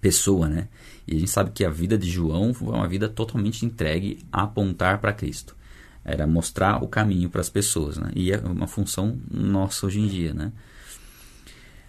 [0.00, 0.68] pessoa, né?
[1.06, 4.42] E a gente sabe que a vida de João foi uma vida totalmente entregue a
[4.42, 5.56] apontar para Cristo.
[6.04, 8.10] Era mostrar o caminho para as pessoas, né?
[8.14, 10.52] E é uma função nossa hoje em dia, né?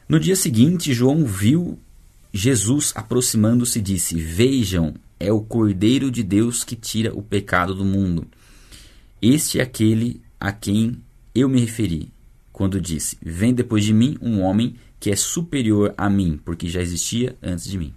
[0.08, 1.80] No dia seguinte, João viu
[2.34, 7.86] Jesus aproximando-se e disse: Vejam, é o Cordeiro de Deus que tira o pecado do
[7.86, 8.28] mundo.
[9.22, 10.98] Este é aquele a quem
[11.34, 12.12] eu me referi
[12.62, 16.80] quando disse: Vem depois de mim um homem que é superior a mim, porque já
[16.80, 17.92] existia antes de mim.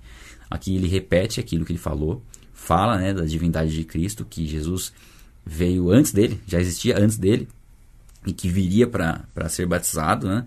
[0.49, 2.23] Aqui ele repete aquilo que ele falou,
[2.55, 4.91] fala né, da divindade de Cristo, que Jesus
[5.45, 7.47] veio antes dele, já existia antes dele,
[8.27, 10.47] e que viria para ser batizado, né?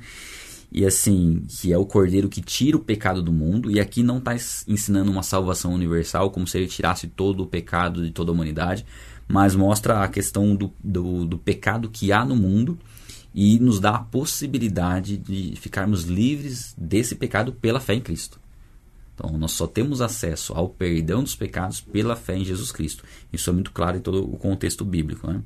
[0.71, 4.17] E assim, que é o cordeiro que tira o pecado do mundo, e aqui não
[4.17, 4.33] está
[4.67, 8.83] ensinando uma salvação universal, como se ele tirasse todo o pecado de toda a humanidade,
[9.27, 12.79] mas mostra a questão do, do, do pecado que há no mundo
[13.33, 18.39] e nos dá a possibilidade de ficarmos livres desse pecado pela fé em Cristo.
[19.13, 23.03] Então, nós só temos acesso ao perdão dos pecados pela fé em Jesus Cristo.
[23.33, 25.27] Isso é muito claro em todo o contexto bíblico.
[25.27, 25.41] Né?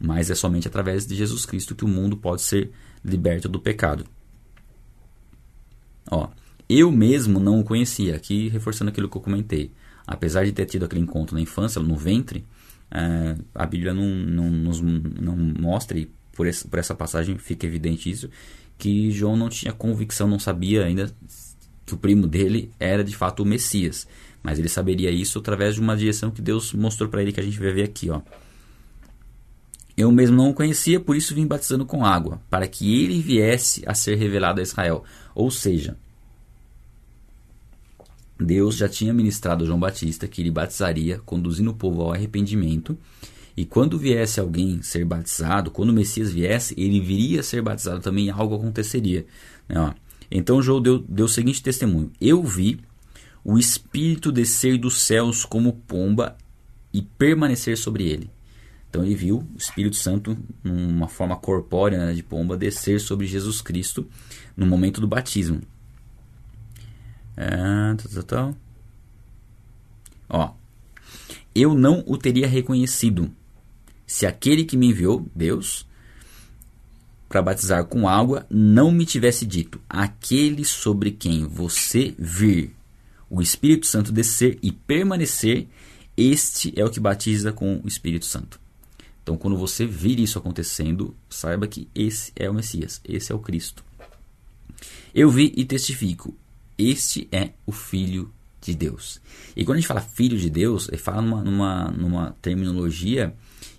[0.00, 2.70] Mas é somente através de Jesus Cristo que o mundo pode ser
[3.04, 4.06] liberto do pecado.
[6.10, 6.28] Ó,
[6.68, 9.70] eu mesmo não o conhecia, aqui reforçando aquilo que eu comentei.
[10.06, 12.44] Apesar de ter tido aquele encontro na infância, no ventre,
[12.90, 18.10] é, a Bíblia não, não, não mostra e por, esse, por essa passagem fica evidente
[18.10, 18.28] isso,
[18.76, 21.10] que João não tinha convicção, não sabia ainda
[21.86, 24.06] que o primo dele era de fato o Messias.
[24.42, 27.42] Mas ele saberia isso através de uma direção que Deus mostrou para ele, que a
[27.42, 28.10] gente vai ver aqui.
[28.10, 28.20] Ó.
[29.96, 33.82] Eu mesmo não o conhecia, por isso vim batizando com água, para que ele viesse
[33.86, 35.04] a ser revelado a Israel.
[35.34, 35.96] Ou seja,
[38.38, 42.98] Deus já tinha ministrado a João Batista que ele batizaria, conduzindo o povo ao arrependimento
[43.56, 48.00] e quando viesse alguém ser batizado, quando o Messias viesse, ele viria a ser batizado
[48.00, 49.24] também, algo aconteceria.
[49.68, 49.94] Né?
[50.30, 52.80] Então João deu, deu o seguinte testemunho: Eu vi
[53.44, 56.36] o Espírito descer dos céus como pomba
[56.92, 58.30] e permanecer sobre ele.
[58.90, 63.60] Então ele viu o Espírito Santo, numa forma corpórea né, de pomba, descer sobre Jesus
[63.60, 64.06] Cristo
[64.56, 65.60] no momento do batismo.
[67.36, 68.54] É, tá, tá, tá.
[70.28, 70.52] Ó,
[71.54, 73.30] eu não o teria reconhecido
[74.06, 75.86] se aquele que me enviou, Deus,
[77.28, 82.74] para batizar com água, não me tivesse dito: aquele sobre quem você vir
[83.28, 85.66] o Espírito Santo descer e permanecer,
[86.16, 88.60] este é o que batiza com o Espírito Santo.
[89.22, 93.38] Então, quando você vir isso acontecendo, saiba que esse é o Messias, esse é o
[93.38, 93.82] Cristo.
[95.14, 96.36] Eu vi e testifico:
[96.76, 99.20] este é o Filho de Deus.
[99.56, 103.34] E quando a gente fala Filho de Deus, ele fala numa, numa, numa terminologia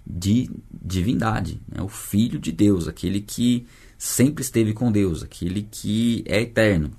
[0.05, 1.81] de divindade, né?
[1.81, 3.65] o Filho de Deus, aquele que
[3.97, 6.91] sempre esteve com Deus, aquele que é eterno.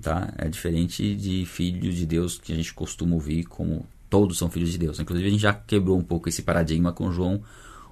[0.00, 0.32] Tá?
[0.38, 4.70] É diferente de filho de Deus que a gente costuma ouvir como todos são filhos
[4.70, 4.98] de Deus.
[4.98, 7.42] Inclusive a gente já quebrou um pouco esse paradigma com João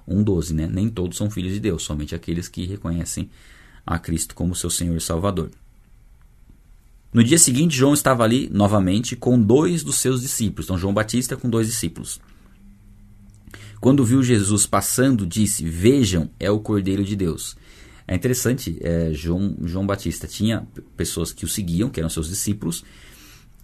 [0.07, 0.53] 1,12.
[0.53, 0.67] Né?
[0.67, 3.29] Nem todos são filhos de Deus, somente aqueles que reconhecem
[3.85, 5.51] a Cristo como seu Senhor e Salvador.
[7.13, 10.65] No dia seguinte, João estava ali novamente com dois dos seus discípulos.
[10.65, 12.19] Então, João Batista com dois discípulos.
[13.83, 17.57] Quando viu Jesus passando, disse: Vejam, é o Cordeiro de Deus.
[18.07, 20.65] É interessante, é, João, João Batista tinha
[20.95, 22.85] pessoas que o seguiam, que eram seus discípulos,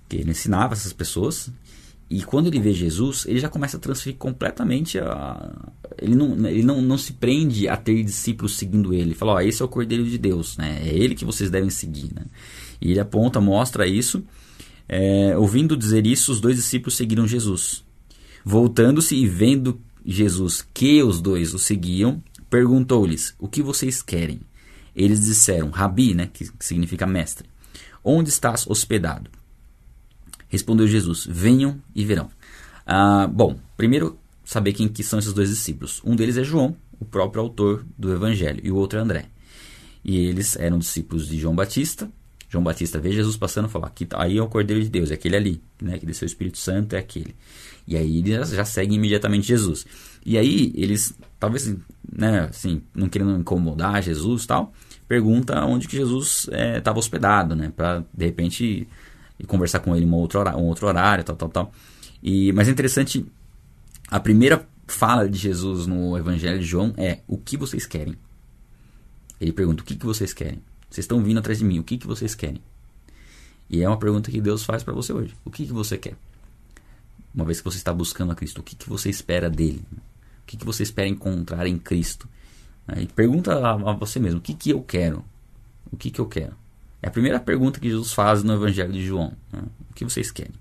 [0.10, 1.50] que ele ensinava essas pessoas,
[2.10, 5.58] e quando ele vê Jesus, ele já começa a transferir completamente a.
[5.98, 9.04] Ele não, ele não, não se prende a ter discípulos seguindo ele.
[9.04, 10.82] Ele fala: Ó, esse é o Cordeiro de Deus, né?
[10.84, 12.26] É ele que vocês devem seguir, né?
[12.82, 14.22] E ele aponta, mostra isso.
[14.86, 17.86] É, ouvindo dizer isso, os dois discípulos seguiram Jesus.
[18.44, 19.80] Voltando-se e vendo
[20.12, 24.42] Jesus que os dois o seguiam, perguntou-lhes: O que vocês querem?
[24.96, 27.48] Eles disseram: Rabi, né, que significa mestre,
[28.04, 29.30] onde estás hospedado?
[30.48, 32.30] Respondeu Jesus: Venham e verão.
[32.86, 36.02] Ah, bom, primeiro saber quem que são esses dois discípulos.
[36.04, 39.26] Um deles é João, o próprio autor do Evangelho, e o outro é André.
[40.04, 42.12] E eles eram discípulos de João Batista.
[42.50, 45.14] João Batista vê Jesus passando e fala: tá, aí é o Cordeiro de Deus, é
[45.14, 47.36] aquele ali, né, que desceu o Espírito Santo, é aquele.
[47.90, 49.84] E aí eles já seguem imediatamente Jesus.
[50.24, 51.76] E aí eles, talvez,
[52.08, 54.72] né, assim, não querendo incomodar Jesus tal,
[55.08, 56.48] pergunta onde que Jesus
[56.78, 58.88] estava é, hospedado, né, para de repente
[59.48, 61.72] conversar com ele um outro horário, um outro horário tal, tal, tal.
[62.22, 63.26] E, mas é interessante,
[64.08, 68.16] a primeira fala de Jesus no Evangelho de João é: O que vocês querem?
[69.42, 70.62] Ele pergunta: O que, que vocês querem?
[70.92, 72.62] Vocês estão vindo atrás de mim, o que, que vocês querem?
[73.68, 76.16] E é uma pergunta que Deus faz para você hoje: O que, que você quer?
[77.34, 79.84] Uma vez que você está buscando a Cristo, o que, que você espera dele?
[79.92, 82.28] O que, que você espera encontrar em Cristo?
[82.98, 85.24] E pergunta a, você mesmo: O que, que eu quero?
[85.92, 86.56] O que, que eu quero?
[87.02, 89.34] É a primeira pergunta que Jesus faz no Evangelho de João.
[89.52, 89.62] Né?
[89.90, 90.54] O que vocês querem?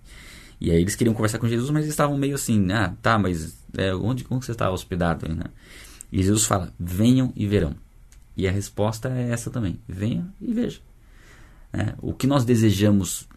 [0.61, 3.59] E aí eles queriam conversar com Jesus, mas eles estavam meio assim, ah, tá, mas
[3.77, 5.29] é, onde como você está hospedado?
[5.29, 5.45] Né?
[6.11, 7.77] E Jesus fala, venham e verão.
[8.37, 10.81] E a resposta é essa também, venham e vejam.
[11.73, 13.29] É, o que nós desejamos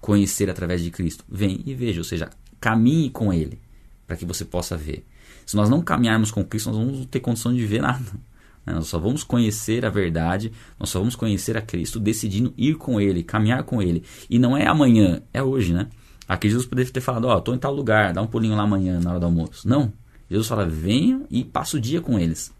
[0.00, 2.30] conhecer através de Cristo, vem e veja, ou seja,
[2.62, 3.58] caminhe com Ele,
[4.06, 5.04] para que você possa ver.
[5.44, 8.04] Se nós não caminharmos com Cristo, nós vamos ter condição de ver nada.
[8.64, 8.72] Né?
[8.72, 13.00] Nós só vamos conhecer a verdade, nós só vamos conhecer a Cristo decidindo ir com
[13.00, 14.04] Ele, caminhar com Ele.
[14.30, 15.88] E não é amanhã, é hoje, né?
[16.28, 18.62] Aqui Jesus poderia ter falado, ó, oh, estou em tal lugar, dá um pulinho lá
[18.62, 19.68] amanhã na hora do almoço.
[19.68, 19.92] Não.
[20.30, 22.54] Jesus fala, venha e passa o dia com eles.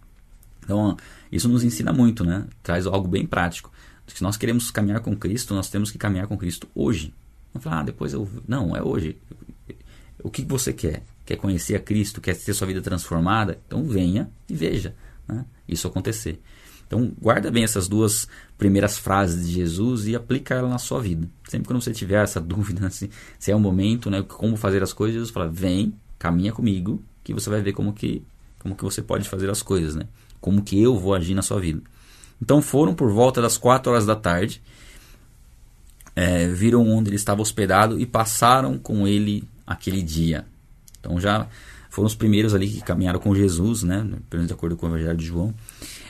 [0.65, 0.97] Então,
[1.31, 2.45] isso nos ensina muito, né?
[2.61, 3.71] Traz algo bem prático.
[4.09, 7.15] Se nós queremos caminhar com Cristo, nós temos que caminhar com Cristo hoje.
[7.55, 8.29] Não falar, ah, depois eu.
[8.47, 9.17] Não, é hoje.
[10.23, 11.03] O que você quer?
[11.25, 12.21] Quer conhecer a Cristo?
[12.21, 13.61] Quer ter sua vida transformada?
[13.67, 14.95] Então venha e veja
[15.27, 16.41] né, isso acontecer.
[16.93, 21.27] Então, guarda bem essas duas primeiras frases de Jesus e aplica ela na sua vida.
[21.49, 23.09] Sempre quando você tiver essa dúvida, assim,
[23.39, 27.33] se é o momento, né, como fazer as coisas, Jesus fala, vem, caminha comigo, que
[27.33, 28.23] você vai ver como que,
[28.59, 30.07] como que você pode fazer as coisas, né?
[30.39, 31.81] Como que eu vou agir na sua vida.
[32.43, 34.61] Então, foram por volta das quatro horas da tarde,
[36.15, 40.46] é, viram onde ele estava hospedado e passaram com ele aquele dia.
[41.01, 41.48] Então, já
[41.90, 43.98] foram os primeiros ali que caminharam com Jesus, né?
[43.98, 45.55] Pelo menos de acordo com o Evangelho de João.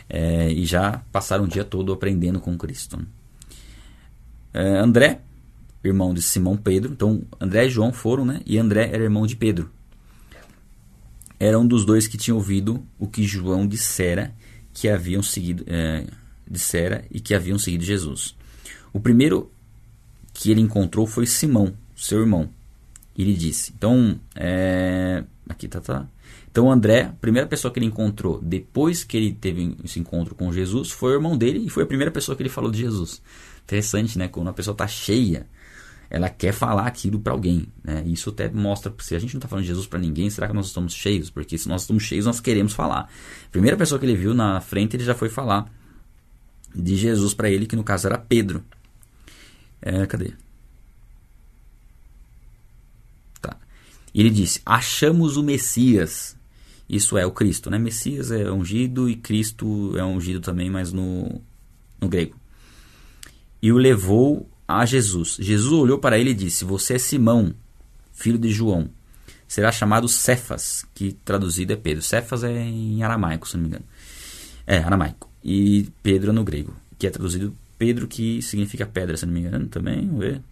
[0.09, 2.99] É, e já passaram o dia todo aprendendo com Cristo.
[4.53, 5.23] É, André,
[5.83, 6.93] irmão de Simão Pedro.
[6.93, 8.41] Então, André e João foram, né?
[8.47, 9.71] E André era irmão de Pedro.
[11.39, 14.33] Era um dos dois que tinha ouvido o que João dissera
[14.73, 16.07] que haviam seguido, é,
[16.49, 18.37] dissera e que haviam seguido Jesus.
[18.93, 19.51] O primeiro
[20.33, 22.49] que ele encontrou foi Simão, seu irmão.
[23.17, 26.07] Ele disse: Então, é, Aqui tá, tá.
[26.51, 30.53] Então André, a primeira pessoa que ele encontrou depois que ele teve esse encontro com
[30.53, 33.23] Jesus foi o irmão dele e foi a primeira pessoa que ele falou de Jesus.
[33.65, 34.29] Interessante, né?
[34.29, 35.47] Quando uma pessoa está cheia,
[36.09, 37.67] ela quer falar aquilo para alguém.
[37.83, 38.03] Né?
[38.07, 40.55] Isso até mostra, se a gente não está falando de Jesus para ninguém, será que
[40.55, 41.31] nós estamos cheios?
[41.31, 43.11] Porque se nós estamos cheios, nós queremos falar.
[43.47, 45.71] A primeira pessoa que ele viu na frente, ele já foi falar
[46.75, 48.65] de Jesus para ele, que no caso era Pedro.
[49.81, 50.33] É, cadê?
[54.15, 56.37] E ele disse: Achamos o Messias.
[56.89, 57.79] Isso é o Cristo, né?
[57.79, 61.41] Messias é ungido e Cristo é ungido também, mas no,
[62.01, 62.37] no grego.
[63.63, 65.37] E o levou a Jesus.
[65.41, 67.55] Jesus olhou para ele e disse: Você é Simão,
[68.13, 68.91] filho de João.
[69.49, 72.03] Será chamado Cefas, que traduzido é Pedro.
[72.03, 73.85] Cefas é em aramaico, se não me engano.
[74.67, 75.31] É, aramaico.
[75.45, 79.41] E Pedro é no grego, que é traduzido Pedro, que significa pedra, se não me
[79.41, 80.09] engano, também.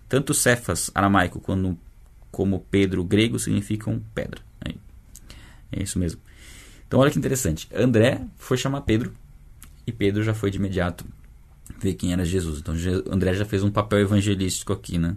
[0.08, 1.78] Tanto Cefas, aramaico, quanto
[2.30, 4.40] como Pedro grego significam pedra.
[5.72, 6.20] É, isso mesmo.
[6.86, 7.68] Então olha que interessante.
[7.74, 9.14] André foi chamar Pedro
[9.86, 11.04] e Pedro já foi de imediato
[11.78, 12.58] ver quem era Jesus.
[12.58, 12.74] Então
[13.10, 15.16] André já fez um papel evangelístico aqui, né?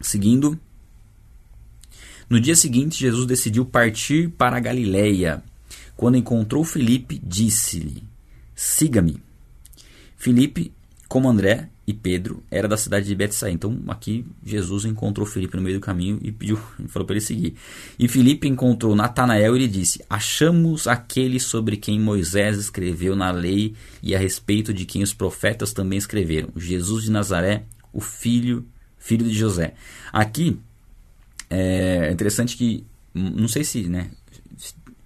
[0.00, 0.58] Seguindo,
[2.28, 5.42] no dia seguinte Jesus decidiu partir para a Galiléia.
[5.96, 8.04] Quando encontrou Felipe, disse-lhe:
[8.54, 9.22] Siga-me.
[10.16, 10.72] Felipe
[11.10, 13.52] como André e Pedro era da cidade de Betsaida.
[13.52, 16.56] Então aqui Jesus encontrou Felipe no meio do caminho e pediu,
[16.86, 17.56] falou para ele seguir.
[17.98, 23.74] E Felipe encontrou Natanael e lhe disse: Achamos aquele sobre quem Moisés escreveu na lei
[24.00, 28.64] e a respeito de quem os profetas também escreveram, Jesus de Nazaré, o filho
[28.96, 29.74] filho de José.
[30.12, 30.60] Aqui
[31.50, 34.12] é interessante que não sei se, né,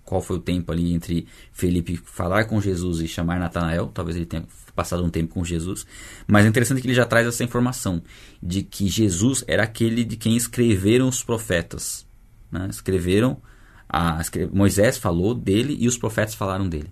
[0.05, 4.27] qual foi o tempo ali entre Felipe falar com Jesus e chamar Natanael, talvez ele
[4.27, 4.45] tenha
[4.75, 5.87] passado um tempo com Jesus,
[6.27, 8.03] mas é interessante que ele já traz essa informação
[8.43, 12.07] de que Jesus era aquele de quem escreveram os profetas.
[12.51, 12.67] Né?
[12.71, 13.41] Escreveram,
[13.89, 14.21] a,
[14.53, 16.91] Moisés falou dele e os profetas falaram dele.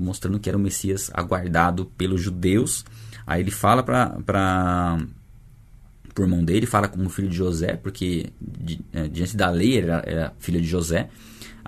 [0.00, 2.84] Mostrando que era o Messias aguardado pelos judeus.
[3.26, 4.96] Aí ele fala para
[6.14, 8.32] por mão dele, fala como filho de José, porque
[8.92, 11.08] é, diante da lei era, era filho de José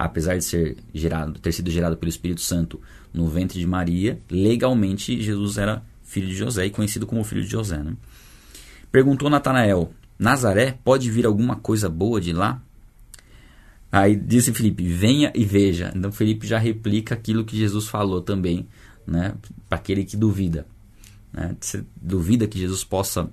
[0.00, 2.80] apesar de ser gerado, ter sido gerado pelo Espírito Santo
[3.12, 7.50] no ventre de Maria, legalmente Jesus era filho de José e conhecido como filho de
[7.50, 7.78] José.
[7.78, 7.94] Né?
[8.90, 12.62] Perguntou Natanael: Nazaré pode vir alguma coisa boa de lá?
[13.90, 15.92] Aí disse Felipe: Venha e veja.
[15.94, 18.68] Então Felipe já replica aquilo que Jesus falou também,
[19.06, 19.34] né,
[19.68, 20.66] para aquele que duvida.
[21.32, 21.56] Né?
[21.60, 23.30] Você duvida que Jesus possa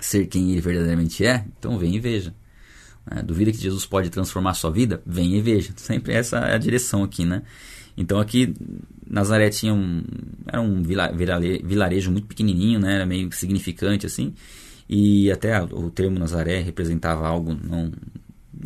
[0.00, 1.44] ser quem ele verdadeiramente é?
[1.58, 2.34] Então vem e veja.
[3.10, 3.22] Né?
[3.22, 5.02] Duvida que Jesus pode transformar a sua vida?
[5.04, 5.72] Venha e veja.
[5.76, 7.42] Sempre essa é a direção aqui, né?
[7.98, 8.54] Então aqui
[9.10, 10.04] Nazaré tinha um
[10.46, 12.94] era um vilarejo muito pequenininho, né?
[12.94, 14.32] Era meio significante assim.
[14.88, 17.92] E até o termo Nazaré representava algo não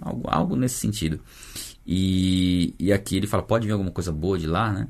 [0.03, 1.19] algo, algo nesse sentido.
[1.87, 4.89] E, e aqui ele fala pode vir alguma coisa boa de lá, né?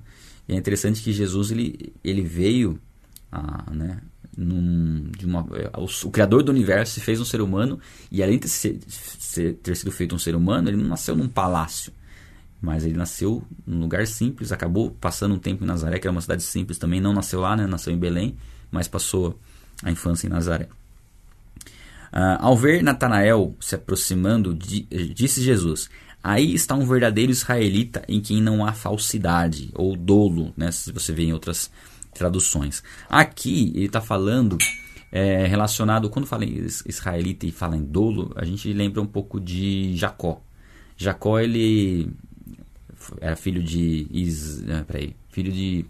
[0.48, 2.78] E é interessante que Jesus ele, ele veio
[3.30, 4.00] a, né,
[4.36, 5.46] num, de uma,
[5.78, 7.78] o, o, criador do universo fez um ser humano
[8.10, 11.28] e além de ser, ser, ter sido feito um ser humano, ele não nasceu num
[11.28, 11.92] palácio,
[12.62, 16.20] mas ele nasceu num lugar simples, acabou passando um tempo em Nazaré, que era uma
[16.20, 18.36] cidade simples também, não nasceu lá, né, nasceu em Belém,
[18.70, 19.36] mas passou
[19.82, 20.68] a infância em Nazaré.
[22.12, 25.90] Uh, ao ver Natanael se aproximando, disse Jesus:
[26.22, 31.12] Aí está um verdadeiro israelita em quem não há falsidade ou dolo, né, se você
[31.12, 31.68] vê em outras
[32.14, 32.82] traduções.
[33.08, 34.56] Aqui ele está falando
[35.10, 39.40] é, relacionado, quando fala em israelita e fala em dolo, a gente lembra um pouco
[39.40, 40.40] de Jacó.
[40.96, 42.14] Jacó ele
[43.20, 45.84] era filho de Is, é, peraí, filho de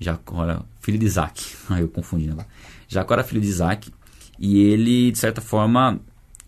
[0.00, 1.44] Jacó, filho de Isaac.
[1.70, 2.46] Aí eu confundi lá.
[2.88, 3.92] Jacó era filho de Isaac
[4.38, 6.00] e ele de certa forma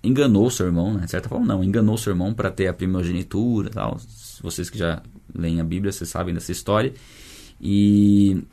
[0.02, 1.04] enganou seu irmão, né?
[1.04, 3.98] De certa forma não, enganou seu irmão para ter a primogenitura, tal.
[4.42, 5.02] Vocês que já
[5.34, 6.92] leem a Bíblia, vocês sabem dessa história.
[7.60, 8.44] E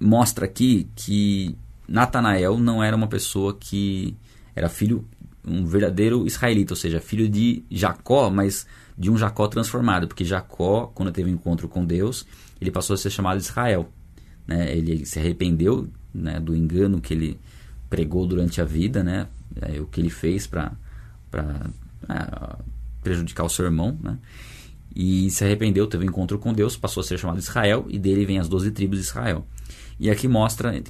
[0.00, 1.56] mostra aqui que
[1.88, 4.16] Natanael não era uma pessoa que
[4.54, 5.04] era filho,
[5.44, 8.66] um verdadeiro israelita, ou seja, filho de Jacó, mas
[8.96, 12.26] de um Jacó transformado, porque Jacó, quando teve um encontro com Deus,
[12.60, 13.88] ele passou a ser chamado Israel.
[14.46, 14.76] Né?
[14.76, 17.40] Ele se arrependeu né, do engano que ele
[17.90, 19.26] pregou durante a vida, né?
[19.60, 20.72] É, o que ele fez para
[21.32, 22.56] é,
[23.02, 24.18] prejudicar o seu irmão, né?
[24.94, 28.24] e se arrependeu, teve um encontro com Deus, passou a ser chamado Israel, e dele
[28.24, 29.46] vem as doze tribos de Israel.
[29.98, 30.82] E aqui mostra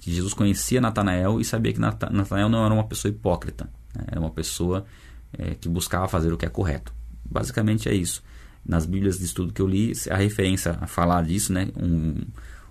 [0.00, 4.04] que Jesus conhecia Natanael e sabia que Natanael não era uma pessoa hipócrita, né?
[4.08, 4.84] era uma pessoa
[5.32, 6.95] é, que buscava fazer o que é correto.
[7.30, 8.22] Basicamente é isso.
[8.64, 11.68] Nas Bíblias de estudo que eu li, a referência a falar disso, né?
[11.76, 12.16] um,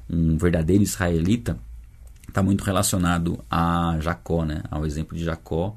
[0.10, 1.58] um verdadeiro israelita,
[2.28, 4.62] está muito relacionado a Jacó, né?
[4.70, 5.76] ao exemplo de Jacó,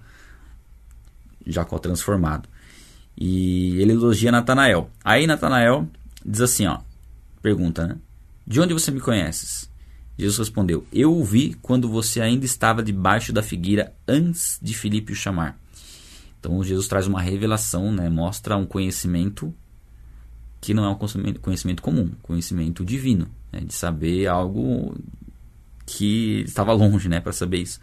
[1.46, 2.48] Jacó transformado.
[3.16, 4.90] E ele elogia Natanael.
[5.04, 5.88] Aí Natanael
[6.24, 6.80] diz assim, ó,
[7.42, 7.96] pergunta, né?
[8.46, 9.68] De onde você me conheces?
[10.18, 15.12] Jesus respondeu: Eu o vi quando você ainda estava debaixo da figueira antes de Filipe
[15.12, 15.58] o chamar.
[16.48, 18.08] Então Jesus traz uma revelação, né?
[18.08, 19.54] mostra um conhecimento
[20.62, 20.94] que não é um
[21.42, 23.60] conhecimento comum, conhecimento divino, né?
[23.60, 24.96] de saber algo
[25.84, 27.20] que estava longe né?
[27.20, 27.78] para saber isso.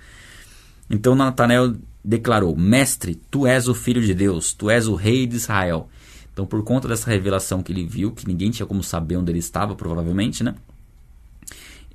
[0.89, 5.36] Então Natanael declarou: Mestre, tu és o filho de Deus, tu és o rei de
[5.36, 5.88] Israel.
[6.34, 9.39] Então, por conta dessa revelação que ele viu, que ninguém tinha como saber onde ele
[9.39, 10.53] estava, provavelmente, né?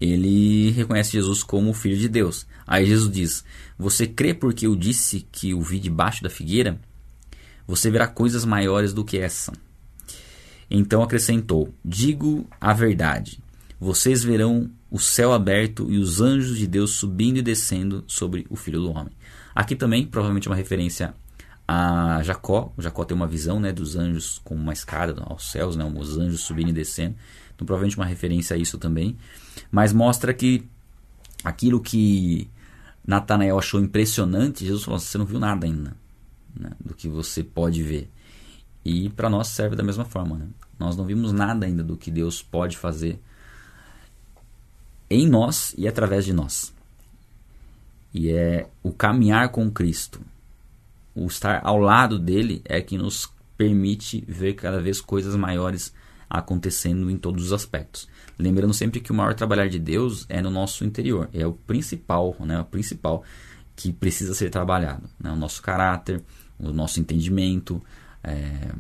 [0.01, 2.47] Ele reconhece Jesus como o Filho de Deus.
[2.67, 3.45] Aí Jesus diz:
[3.81, 6.79] Você crê porque eu disse que o vi debaixo da figueira?
[7.67, 9.55] Você verá coisas maiores do que essa.
[10.71, 13.43] Então acrescentou: Digo a verdade.
[13.81, 18.55] Vocês verão o céu aberto e os anjos de Deus subindo e descendo sobre o
[18.55, 19.15] Filho do Homem.
[19.55, 21.15] Aqui também, provavelmente, uma referência
[21.67, 22.75] a Jacó.
[22.77, 26.43] Jacó tem uma visão né, dos anjos com uma escada aos céus, né, os anjos
[26.43, 27.17] subindo e descendo.
[27.55, 29.17] Então, provavelmente uma referência a isso também.
[29.73, 30.69] Mas mostra que
[31.43, 32.47] aquilo que
[33.07, 35.97] Natanael achou impressionante, Jesus falou: você não viu nada ainda
[36.55, 38.11] né, do que você pode ver.
[38.85, 40.39] E para nós serve da mesma forma.
[40.39, 40.47] Né?
[40.79, 43.21] Nós não vimos nada ainda do que Deus pode fazer
[45.09, 46.73] em nós e através de nós.
[48.13, 50.21] E é o caminhar com Cristo.
[51.15, 55.93] O estar ao lado dele é que nos permite ver cada vez coisas maiores
[56.31, 58.09] acontecendo em todos os aspectos.
[58.39, 62.37] Lembrando sempre que o maior trabalhar de Deus é no nosso interior, é o principal,
[62.39, 63.25] né, o principal
[63.75, 66.23] que precisa ser trabalhado, né, o nosso caráter,
[66.57, 67.83] o nosso entendimento,
[68.23, 68.71] é,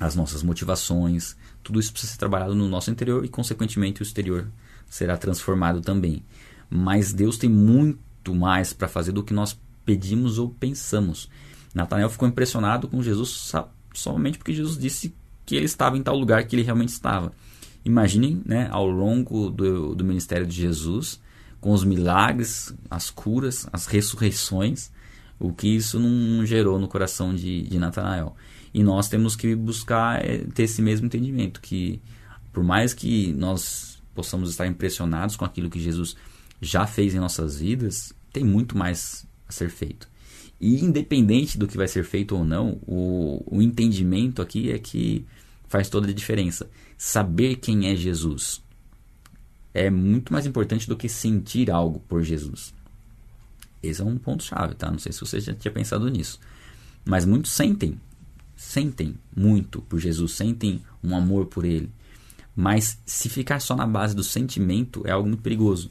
[0.00, 4.48] as nossas motivações, tudo isso precisa ser trabalhado no nosso interior e, consequentemente, o exterior
[4.88, 6.24] será transformado também.
[6.68, 11.30] Mas Deus tem muito mais para fazer do que nós pedimos ou pensamos.
[11.72, 13.52] Natanael ficou impressionado com Jesus
[13.94, 15.14] somente porque Jesus disse
[15.46, 17.32] que ele estava em tal lugar que ele realmente estava.
[17.84, 21.20] Imaginem, né, ao longo do, do ministério de Jesus,
[21.60, 24.90] com os milagres, as curas, as ressurreições,
[25.38, 28.34] o que isso não gerou no coração de, de Natanael.
[28.74, 32.00] E nós temos que buscar é, ter esse mesmo entendimento, que
[32.52, 36.16] por mais que nós possamos estar impressionados com aquilo que Jesus
[36.60, 40.08] já fez em nossas vidas, tem muito mais a ser feito.
[40.60, 45.24] E independente do que vai ser feito ou não, o, o entendimento aqui é que
[45.68, 46.68] faz toda a diferença.
[46.96, 48.62] Saber quem é Jesus
[49.74, 52.72] é muito mais importante do que sentir algo por Jesus.
[53.82, 54.90] Esse é um ponto chave, tá?
[54.90, 56.40] Não sei se você já tinha pensado nisso.
[57.04, 58.00] Mas muitos sentem,
[58.56, 61.90] sentem muito por Jesus, sentem um amor por ele.
[62.54, 65.90] Mas se ficar só na base do sentimento é algo muito perigoso.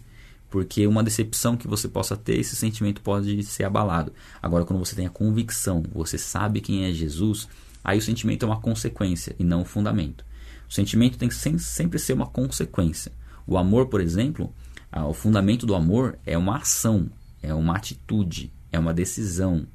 [0.49, 4.11] Porque uma decepção que você possa ter, esse sentimento pode ser abalado.
[4.41, 7.47] Agora, quando você tem a convicção, você sabe quem é Jesus,
[7.85, 10.25] aí o sentimento é uma consequência e não um fundamento.
[10.67, 13.11] O sentimento tem que sempre ser uma consequência.
[13.45, 14.51] O amor, por exemplo,
[14.91, 17.09] o fundamento do amor é uma ação,
[17.41, 19.67] é uma atitude, é uma decisão,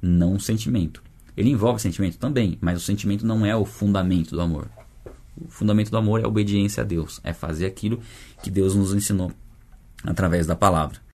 [0.00, 1.02] não um sentimento.
[1.36, 4.70] Ele envolve sentimento também, mas o sentimento não é o fundamento do amor.
[5.36, 8.00] O fundamento do amor é a obediência a Deus, é fazer aquilo
[8.42, 9.32] que Deus nos ensinou
[10.02, 10.98] através da palavra.